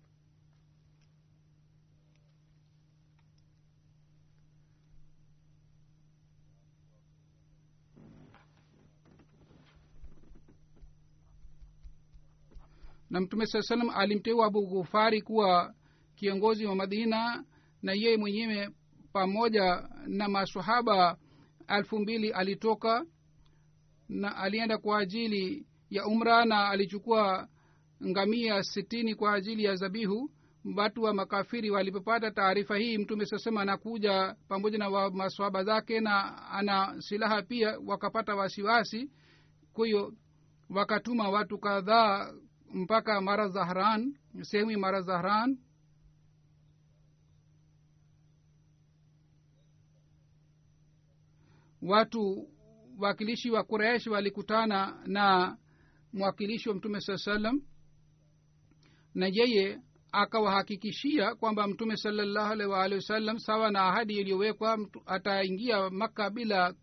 [13.13, 15.75] na mtume saa salam alimteua abu ghufari kuwa
[16.15, 17.45] kiongozi wa madina
[17.83, 18.69] na yeye mwenyewe
[19.13, 21.17] pamoja na masahaba
[21.69, 23.05] elfu mbili alitoka
[24.09, 27.49] na alienda kwa ajili ya umra na alichukua
[28.07, 30.31] ngamia sitini kwa ajili ya zabihu.
[30.77, 37.03] Watu wa makafiri walipopata taarifa hii mtume sasema anakuja pamoja na maswaba zake na ana
[37.03, 39.11] silaha pia wakapata wasiwasi.
[39.73, 40.13] Kwa hiyo
[40.71, 42.33] wakatuma watu kadhaa
[42.73, 45.59] mpaka mara zahran sehemu ya mara zahran.
[51.83, 52.49] Watu
[52.99, 55.57] wakilishi wa kuresh walikutana na
[56.13, 57.63] mwakilishi wa mtume saa salam
[59.15, 59.81] na yeye
[60.13, 66.75] akawahakikishia kwamba mtume salallahu alaihi waalihi wasallam sawa na ahadi iliyowekwa ataingia makka bila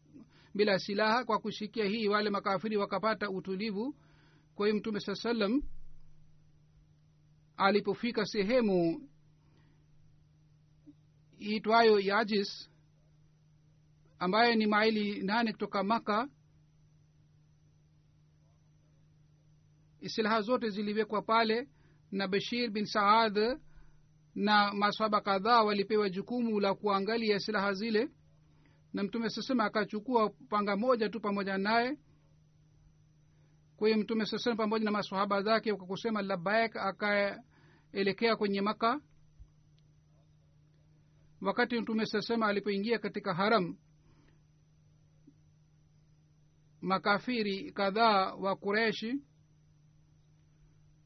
[0.55, 3.95] bila silaha kwa kushikia hii wale makafiri wakapata utulivu.
[4.55, 5.61] Kwa hiyo mtume saa salam
[7.59, 9.09] alipofika sehemu
[11.39, 12.69] itwayo yajis
[14.19, 16.29] ambayo ni maili nane kutoka maka
[20.07, 21.67] silaha zote ziliwekwa pale
[22.11, 23.59] na bashir bin saad
[24.35, 28.09] na maswaba kadhaa walipewa jukumu la kuangalia silaha zile.
[28.93, 31.97] Na mtume sasema akachukua panga moja tu pamoja naye.
[33.77, 36.75] Kwa hiyo mtume sasema pamoja na masahaba zake kwa kusema labaik
[37.89, 39.01] akaelekea kwenye maka
[41.41, 43.77] wakati mtume sasema alipoingia katika haram
[46.81, 49.23] makafiri kadhaa wa kureshi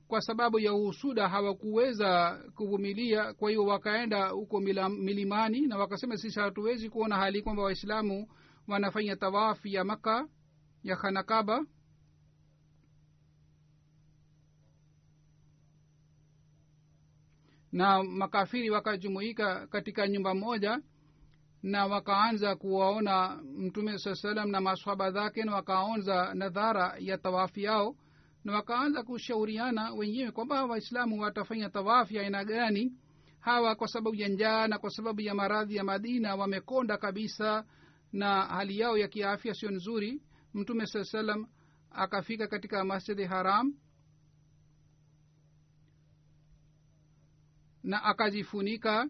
[0.08, 3.34] kwa sababu ya uhusuda hawakuweza kuvumilia.
[3.34, 4.60] Kwa hiyo wakaenda huko
[4.90, 8.28] milimani na wakasema sisi hatuwezi kuona hali kwamba waislamu
[8.68, 10.28] wanafanya tawafi ya maka
[10.84, 11.66] ya khanakaba
[17.74, 20.80] na makafiri wakajumuika katika nyumba moja
[21.64, 27.96] na wakaanza kuwaona mtume saa salam na maswaba zake na wakaanza nadhara ya tawafu yao
[28.44, 32.94] na wakaanza kushauriana wenyewe kwamba waislamu watafanya tawafu ya aina gani?
[33.40, 37.66] Hawa kwa sababu ya njaa na kwa sababu ya maradhi ya madina wamekonda kabisa
[38.12, 40.22] na hali yao ya kiafya sio nzuri.
[40.54, 41.46] Mtume saa salam
[41.92, 43.74] akafika katika masjidi haram
[47.84, 49.10] na akajifunika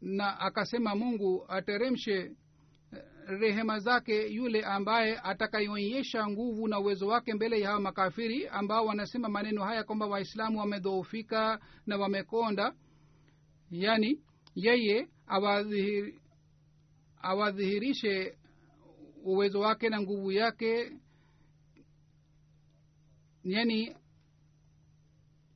[0.00, 2.32] na akasema mungu ateremshe
[3.26, 9.28] rehema zake yule ambaye atakayoonyesha nguvu na uwezo wake mbele ya hawa makafiri ambao wanasema
[9.28, 12.74] maneno haya kwamba waislamu wamedhoofika na wamekonda.
[13.70, 14.20] Yaani
[14.54, 16.14] yeye awadhihir,
[17.22, 18.38] awadhihirishe
[19.24, 20.92] uwezo wake na nguvu yake.
[23.44, 23.96] Yani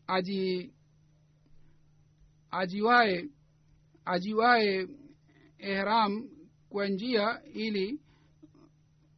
[0.07, 0.75] aji
[2.51, 3.29] ajiwae
[4.05, 4.89] ajiwae
[5.59, 6.29] ihram
[6.69, 8.01] kwa njia ili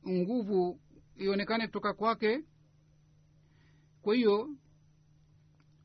[0.09, 0.81] nguvu
[1.17, 2.45] ionekane kutoka kwake.
[4.03, 4.49] Kwa hiyo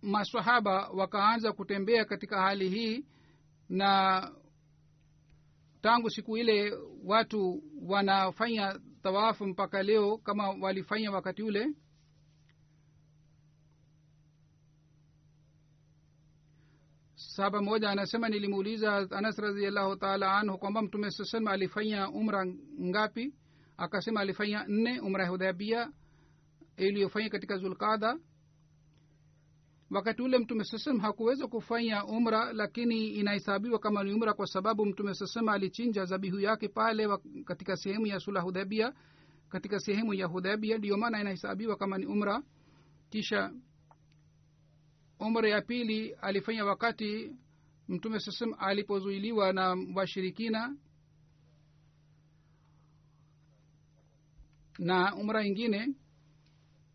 [0.01, 3.05] masahaba wakaanza kutembea katika hali hii
[3.69, 4.31] na
[5.81, 6.73] tangu siku ile
[7.03, 11.67] watu wanafanya tawafu mpaka leo kama walifanya wakati ule
[17.41, 22.45] saba moja anasema nilimuuliza anas raziallahu taala anhu kwamba mtume saa alifanya umra
[22.81, 23.33] ngapi?
[23.77, 25.91] Akasema alifanya nne umra ya hudhabia
[26.77, 28.17] iliyofanya katika zulqada.
[29.91, 35.13] Wakati ule mtume saa hakuweza kufanya umra lakini inahesabiwa kama ni umra kwa sababu mtume
[35.13, 37.07] saa alichinja zabihu yake pale
[37.45, 38.93] katika sehemu ya sula hudhabia
[39.49, 42.43] katika sehemu ya hudhabia ndiyo maana inahesabiwa kama ni umra.
[43.09, 43.51] Kisha
[45.22, 47.32] umra ya pili alifanya wakati
[47.88, 50.76] mtume sasem alipozuiliwa na washirikina
[54.80, 55.95] na umra ingine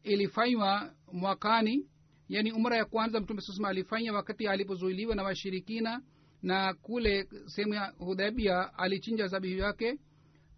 [0.02, 1.86] ilifanywa mwakani
[2.28, 6.02] yaani umra ya kwanza mtume sasem alifanya wakati alipozuiliwa na washirikina
[6.42, 9.98] na kule sehemu ya hudhabia alichinja zabihu yake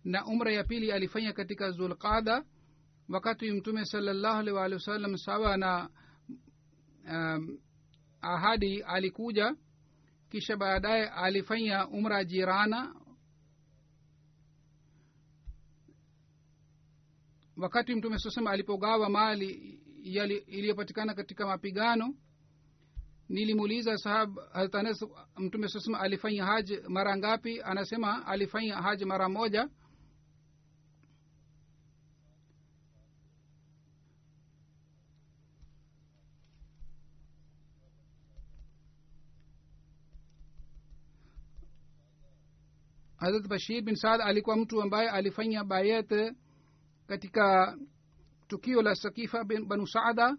[0.05, 2.45] na umra ya pili alifanya katika zulqada
[3.09, 5.91] wakati mtume salallahu alih wa wasallam sawa na
[7.09, 7.59] um,
[8.21, 9.57] ahadi alikuja
[10.31, 12.95] kisha baadaye alifanya umra jirana.
[17.57, 19.51] Wakati mtume sasema alipogawa mali
[20.47, 22.15] iliyopatikana katika mapigano
[23.29, 25.05] nilimuuliza sahab hatanes
[25.37, 27.61] mtume sasema alifanya haji mara ngapi?
[27.63, 29.69] Anasema alifanya haji mara moja
[43.19, 46.35] hazrat bashir bin saad alikuwa mtu ambaye alifanya bayat
[47.07, 47.77] katika
[48.49, 50.37] tukio la sakifa banu saada.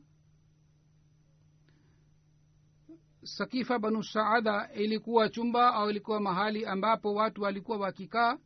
[3.23, 8.37] Sakifa banu saada ilikuwa chumba au ilikuwa mahali ambapo watu walikuwa wakikaa.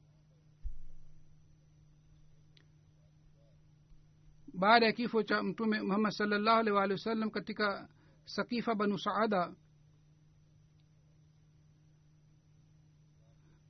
[4.53, 7.89] Baada ya kifo cha mtume muhammad salllahu alih waalihi wasallam katika
[8.25, 9.53] sakifa banu saada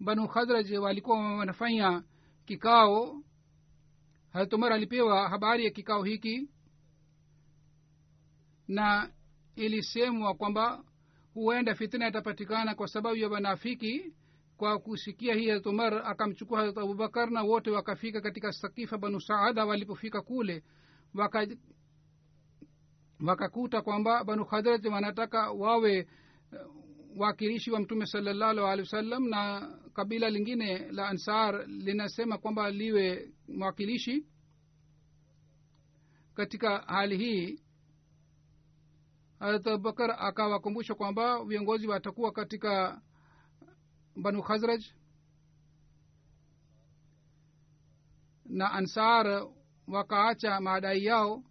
[0.03, 2.03] banu khadraj walikuwa wanafanya
[2.45, 3.23] kikao.
[4.29, 6.49] Harat umar alipewa habari ya kikao hiki
[8.67, 9.11] na
[9.55, 10.83] ilisemwa kwamba
[11.33, 14.13] huenda fitna itapatikana kwa sababu ya wanafiki.
[14.57, 19.65] Kwa kusikia hii harat umar akamchukua harat abubakar na wote wakafika katika sakifa banu saada
[19.65, 20.63] walipofika kule.
[21.13, 21.47] Waka
[23.25, 26.07] wakakuta kwamba banu khadraj wanataka wawe
[27.17, 34.25] wakilishi wa mtume salallahu alehi wasallam na kabila lingine la ansar linasema kwamba liwe mwakilishi
[36.33, 37.59] katika hali hii.
[39.39, 43.01] Harat abubakar akawakumbusha kwamba viongozi watakuwa katika
[44.15, 44.83] banu khazraj
[48.45, 49.47] na ansar
[49.87, 51.43] wakaacha maadai yao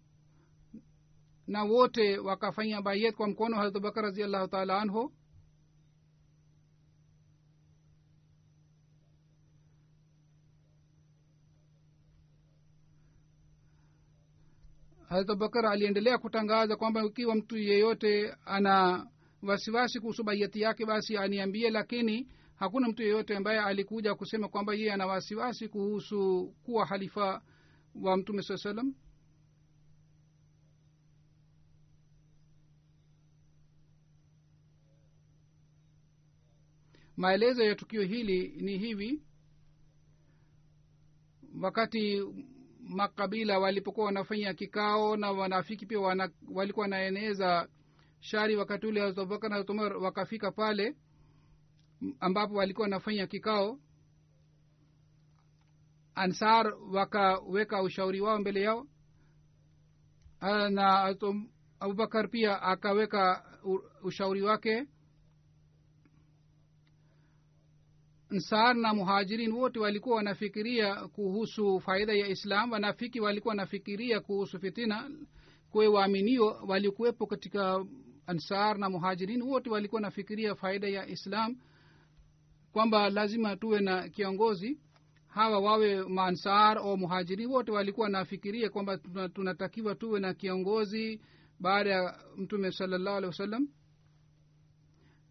[1.47, 5.13] na wote wakafanya bayet kwa mkono harat abubakar raziallahu taala anhu
[15.13, 19.07] harat abubakar aliendelea kutangaza kwamba ikiwa mtu yeyote ana
[19.43, 24.93] wasiwasi kuhusu baiyati yake basi aniambie lakini hakuna mtu yeyote ambaye alikuja kusema kwamba yeye
[24.93, 27.41] ana wasiwasi kuhusu kuwa halifa
[28.01, 28.93] wa mtume saa salam
[37.17, 39.21] maelezo ya tukio hili ni hivi.
[41.61, 42.21] Wakati
[42.89, 47.67] makabila walipokuwa wanafanya kikao na wanafiki pia wana, walikuwa wanaeneza
[48.19, 50.95] shari wakati ule abubakar na umar wakafika pale
[52.19, 53.79] ambapo walikuwa wanafanya kikao.
[56.15, 58.87] Ansar wakaweka ushauri wao mbele yao.
[60.69, 61.15] Na
[61.79, 63.43] abubakar pia akaweka
[64.03, 64.87] ushauri wake
[68.33, 75.11] ansar na muhajirin wote walikuwa wanafikiria kuhusu faida ya islam wanafiki walikuwa wanafikiria kuhusu fitina
[75.71, 77.85] kwe waaminio walikuwepo katika
[78.27, 81.55] ansar na muhajirin wote walikuwa wanafikiria faida ya islam
[82.71, 84.79] kwamba lazima tuwe na kiongozi.
[85.27, 88.97] Hawa wawe maansar au muhajirin wote walikuwa wanafikiria kwamba
[89.33, 91.21] tunatakiwa tuwe na kiongozi
[91.59, 93.67] baada ya mtume salallahu alehi wasallam.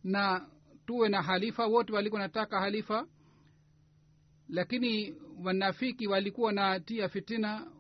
[0.05, 0.47] Na
[0.93, 3.07] tuwe na halifa wote walikuwa nataka halifa.
[4.49, 5.15] Lakini
[5.45, 7.71] wanafiki walikuwa wanatia fitina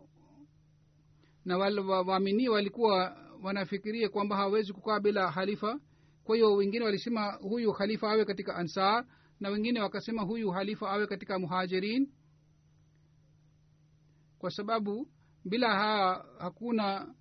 [1.44, 5.80] na waamini walikuwa wanafikiria kwamba hawawezi kukaa bila halifa.
[6.24, 9.06] Kwa hiyo wengine walisema huyu halifa awe katika ansar
[9.40, 12.12] na wengine wakasema huyu halifa awe katika muhajirin.
[14.38, 15.08] Kwa sababu
[15.44, 17.14] bila haa hakuna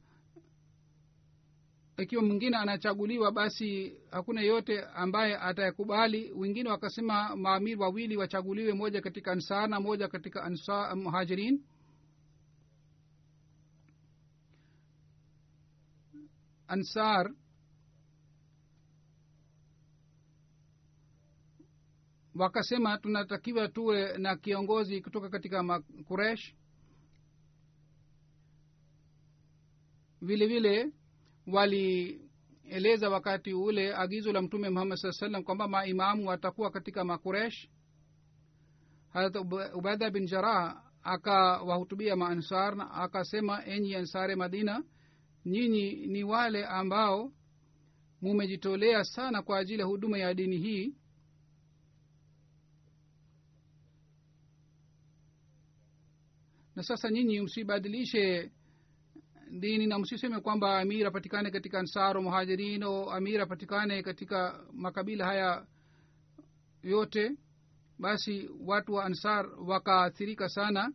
[2.04, 6.32] ikiwa mwingine anachaguliwa basi hakuna yeyote ambaye atayakubali.
[6.32, 11.64] Wengine wakasema maamir wawili wachaguliwe moja katika ansar na moja katika ansar muhajirin.
[16.68, 17.32] Ansar
[22.36, 26.56] wakasema tunatakiwa tuwe na kiongozi kutoka katika makuresh
[30.22, 30.91] vile vile
[31.48, 37.68] walieleza wakati ule agizo la mtume muhammad saa salam kwamba maimamu watakuwa katika makuresh
[39.10, 39.36] harat
[39.74, 44.84] ubaida bin jarah akawahutubia maansar na akasema enyi ansare madina
[45.46, 47.32] nyinyi ni wale ambao
[48.22, 50.96] mumejitolea sana kwa ajili ya huduma ya dini hii.
[56.76, 58.52] Na sasa nyinyi msibadilishe
[59.60, 65.66] dini na msiseme kwamba amir apatikane katika ansaro muhajirin o amir apatikane katika makabila haya
[66.84, 67.32] yote
[67.99, 70.93] basi watu wa ansar wakaathirika sana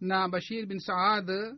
[0.00, 1.56] na bashir bin saad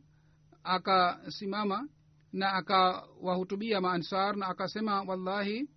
[0.64, 1.88] akasimama
[2.32, 5.68] na akawahutubia maansar na akasema wallahi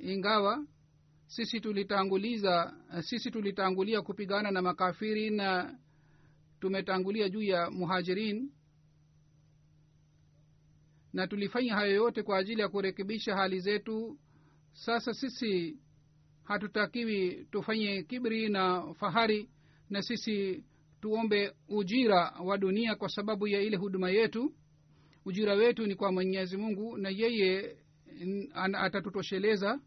[0.00, 0.66] ingawa
[1.26, 5.78] sisi tulitanguliza sisi tulitangulia kupigana na makafiri na
[6.60, 8.50] tumetangulia juu ya muhajirin
[11.12, 14.18] na tulifanya hayo yote kwa ajili ya kurekebisha hali zetu.
[14.72, 15.78] Sasa sisi
[16.44, 19.50] hatutakiwi tufanye kibri na fahari
[19.90, 20.64] na sisi
[21.00, 24.54] tuombe ujira wa dunia kwa sababu ya ile huduma yetu.
[25.24, 27.76] Ujira wetu ni kwa mwenyezi mungu na yeye
[28.74, 29.80] atatutosheleza.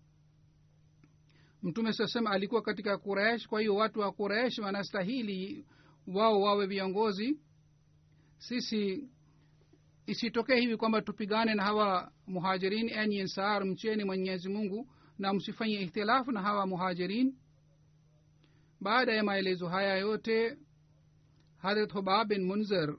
[1.64, 5.66] Mtume sasema alikuwa katika kuresh kwa hiyo watu wa kuresh wanastahili
[6.08, 7.40] wao wawe viongozi.
[8.38, 9.10] Sisi
[10.06, 14.90] isitokee hivi kwamba tupigane na hawa muhajirin enyi insar mcheni mwenyezi mungu
[15.20, 17.36] na msifanye ihtilafu na hawa muhajirin.
[18.82, 20.58] Baada ya maelezo haya yote
[21.58, 22.96] harat hubab bin munzer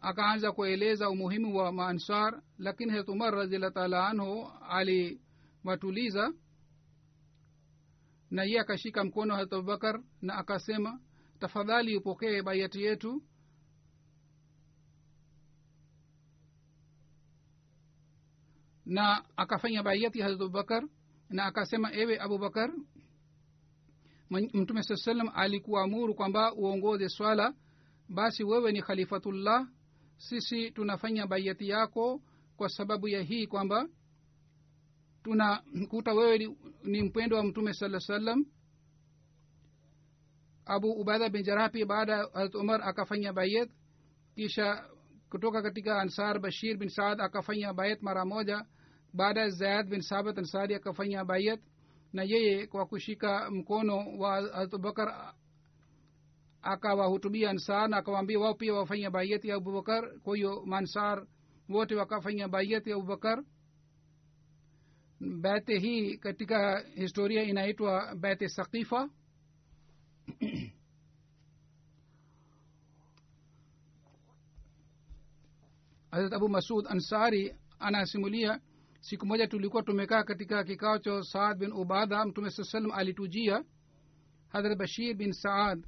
[0.00, 6.32] akaanza kueleza umuhimu wa maansar lakini harat umar raziallah taala anhu aliwatuliza
[8.30, 11.00] na ye akashika mkono harat abubakar na akasema
[11.40, 13.22] tafadhali upokee baiati yetu
[18.88, 20.82] na akafanya baiati hazrat abubakar
[21.30, 22.72] na akasema ewe abubakar
[24.30, 27.54] mtume saa salam alikuamuru kwamba uongoze swala
[28.08, 29.68] basi wewe ni khalifatullah
[30.16, 32.22] sisi tunafanya baiati yako
[32.56, 33.88] kwa sababu ya hii kwamba
[35.22, 38.44] tunakuta wewe ni, ni mpendo wa mtume saa salam
[40.66, 43.70] abu ubaida bin jarah pia baada ya hazrat umar akafanya bayat
[44.34, 44.84] kisha
[45.30, 48.64] kutoka katika ansar bashir bin saad akafanya bayat mara moja
[49.14, 51.60] baada ya zayad bin sabat ansari akafanya bayat
[52.12, 55.34] na yeye kwa kushika mkono wa abubakar
[56.62, 60.18] akawahutubia ansar na akawaambia wao pia wafanya bayati ya abubakar.
[60.20, 61.26] Kwa hiyo mansar
[61.68, 63.44] wote wakafanya baiat ya abubakar.
[65.20, 69.10] Bete hii katika historia inaitwa bete sakifa
[76.10, 78.60] hazrat abu masud ansari anasimulia
[79.00, 83.64] siku moja tulikuwa tumekaa katika kikao cha saad bin ubadha mtume saa salam alitujia
[84.48, 85.86] hadrat bashir bin saad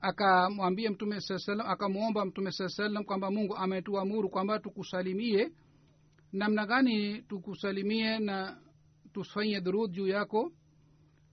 [0.00, 5.52] akamwambia mtume saa salam akamwomba mtume saa salam kwamba mungu ametuamuru kwamba tukusalimie.
[6.32, 8.58] Namna gani tukusalimie na
[9.12, 10.52] tufanye dhurudh juu yako?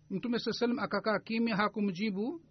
[0.10, 2.42] Mtume saa salam akakaa kimya hakumjibu.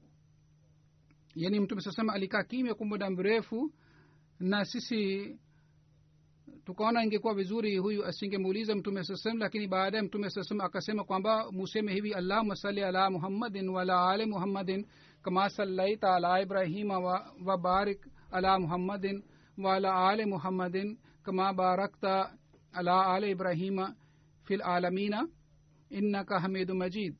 [1.34, 3.72] Yani mtume saa salam alikaa kimya kwa muda mrefu
[4.40, 5.36] na sisi
[6.64, 11.52] tukaona ingekuwa vizuri huyu asingemuuliza mtume saa salam lakini baadaye mtume saa salam akasema kwamba
[11.52, 14.86] museme hivi allahuma sali ala muhammadin waala ali muhammadin
[15.22, 19.22] kama sallaita ala ibrahima wa, wa barik ala muhammadin
[19.58, 22.32] waala ali muhammadin kama barakta
[22.72, 23.94] ala ali ibrahima
[24.44, 25.28] fi lalamina
[25.90, 27.14] innaka hamidu majid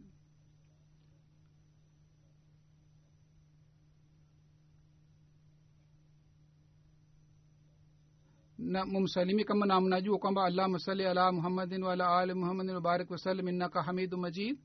[8.65, 13.49] na mumsalimi kama na mnajua kwamba allahuma sali ala muhammadin waala ali muhammadin wabarik wasallim
[13.49, 14.59] innaka hamidu majid.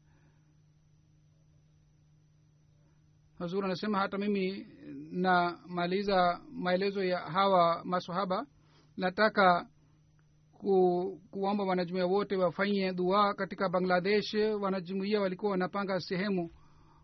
[3.39, 4.67] Hazur anasema hata mimi
[5.11, 8.45] namaliza maelezo ya hawa masahaba
[8.97, 9.67] nataka
[10.53, 14.33] ku, kuomba wanajumuia wote wafanye dua katika bangladesh.
[14.33, 16.51] Wanajumuia walikuwa wanapanga sehemu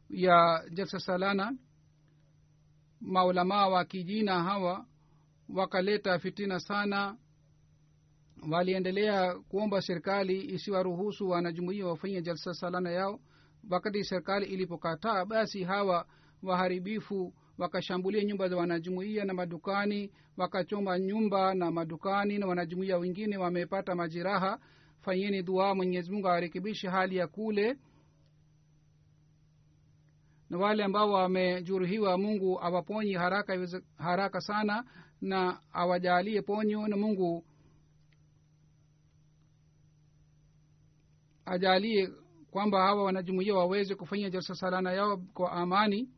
[0.10, 1.58] ya jalsa salana.
[3.02, 4.86] Maulamaa wa kijina hawa
[5.50, 7.18] wakaleta fitina sana.
[8.52, 13.20] Waliendelea kuomba serikali isiwaruhusu wanajumuia wafanye jalsa salana yao.
[13.70, 16.06] Wakati serikali ilipokataa basi hawa
[16.44, 23.96] waharibifu wakashambulia nyumba za wanajumuia na madukani wakachoma nyumba na madukani na wanajumuia wengine wamepata
[23.96, 24.60] majeraha.
[25.02, 27.78] Fanyeni dua mwenyezi mungu arekebishe hali ya kule.
[30.50, 33.68] Na wale ambao wamejeruhiwa mungu awaponyi haraka
[33.98, 34.84] haraka sana
[35.26, 37.46] na awajalie ponyo na mungu.
[41.46, 42.08] Ajalie
[42.52, 46.10] kwamba hawa wanajumuia waweze kufanya jalsa salana yao kwa amani.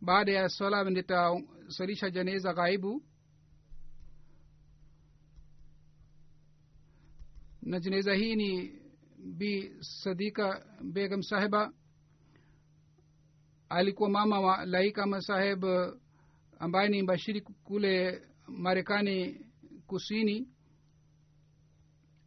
[0.00, 3.02] Baada ya swala nitasalisha janeza ghaibu.
[7.62, 8.80] Na jeneza hii ni
[9.18, 11.72] bi sadika begam sahiba
[13.68, 15.64] alikuwa mama wa laika masaheb
[16.58, 18.22] ambaye ni mbashiri kule
[18.58, 19.46] marekani
[19.86, 20.48] kusini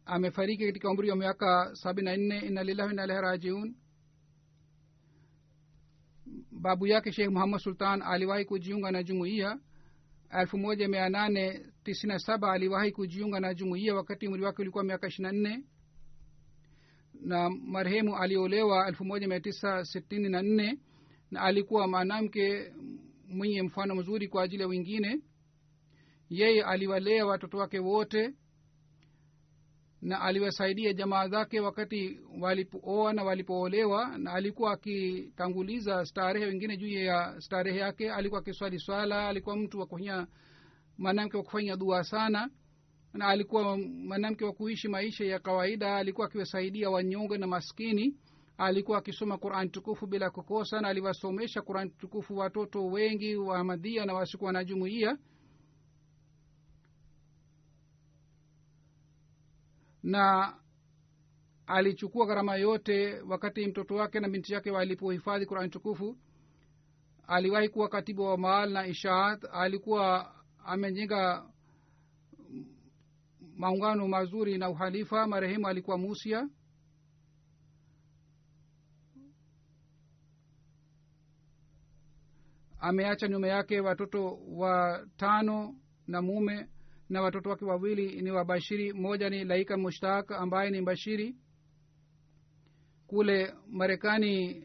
[0.06, 2.38] amefariki katika umri wa miaka sabini na nne.
[2.38, 3.74] Ina inalehi rajiun.
[6.50, 9.58] Babu yake sheikh muhammad sultan aliwahi kujiunga na jumuiya.
[10.40, 14.84] Elfu moja mia nane tisini na saba aliwahi kujiunga na jumuiya wakati umri wake ulikuwa
[14.84, 15.64] miaka ishiri na nne.
[17.20, 20.78] Na marehemu aliolewa elfu moja mia tisa sitini na nne
[21.30, 22.72] na alikuwa mwanamke
[23.28, 25.20] mwenye mfano mzuri kwa ajili ya wengine
[26.38, 28.34] yeye aliwalea watoto wake wote
[30.04, 37.34] na aliwasaidia jamaa zake wakati walipooa na walipoolewa na alikuwa akitanguliza starehe wengine juu ya
[37.40, 38.10] starehe yake.
[38.12, 40.26] Alikuwa akiswali swala alikuwa mtu wa kufanya
[40.98, 42.50] mwanamke wa kufanya dua sana
[43.12, 45.96] na alikuwa mwanamke wa kuishi maisha ya kawaida.
[45.96, 48.16] Alikuwa akiwasaidia wanyonge na maskini.
[48.58, 54.14] Alikuwa akisoma qurani tukufu bila kukosa na aliwasomesha qurani tukufu watoto wengi wa madhia na
[54.14, 55.18] wasikuwa na jumuia
[60.04, 60.54] na
[61.66, 66.16] alichukua gharama yote wakati mtoto wake na binti yake walipohifadhi qurani tukufu.
[67.26, 69.44] Aliwahi kuwa katibu wa maal na ishaat.
[69.52, 70.34] Alikuwa
[70.64, 71.46] amejenga
[73.56, 75.26] maungano mazuri na uhalifa.
[75.26, 76.48] Marehemu alikuwa musia.
[82.80, 85.74] Ameacha nyuma yake watoto watano
[86.06, 86.68] na mume
[87.14, 91.36] na watoto wake wawili ni wabashiri mmoja ni laika mushtaq ambaye ni bashiri
[93.06, 94.62] kule marekani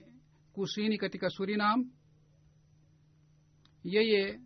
[0.54, 1.91] kusini katika surinam
[3.84, 4.39] yeye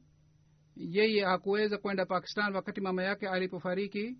[0.76, 4.18] yeye hakuweza kwenda pakistan wakati mama yake alipofariki.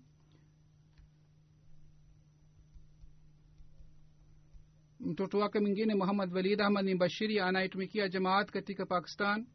[5.00, 9.46] Mtoto wake mwingine muhammad walid ahmad ni bashiri anayetumikia jamaat katika pakistan.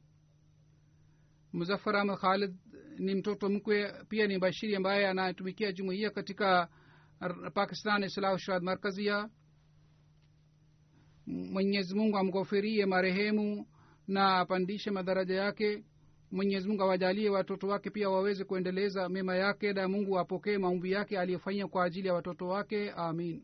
[1.53, 2.55] Muzaffar ahmad khalid
[2.99, 6.67] ni mtoto mkwe pia ni bashiri ambaye anatumikia jumuiya katika
[7.53, 9.29] pakistan islah markazia
[11.27, 13.67] mwenyezi mungu amghofirie marehemu
[14.07, 15.83] na apandishe madaraja yake.
[16.31, 21.19] Mwenyezi mungu awajalie watoto wake pia waweze kuendeleza mema yake na mungu apokee maumbi yake
[21.19, 22.91] aliyofanyia kwa ajili ya watoto wake.
[22.91, 23.43] Amin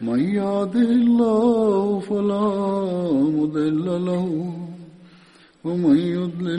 [0.00, 2.48] من يهده الله فلا
[3.38, 4.54] مضل له
[5.64, 6.44] ومن يضلل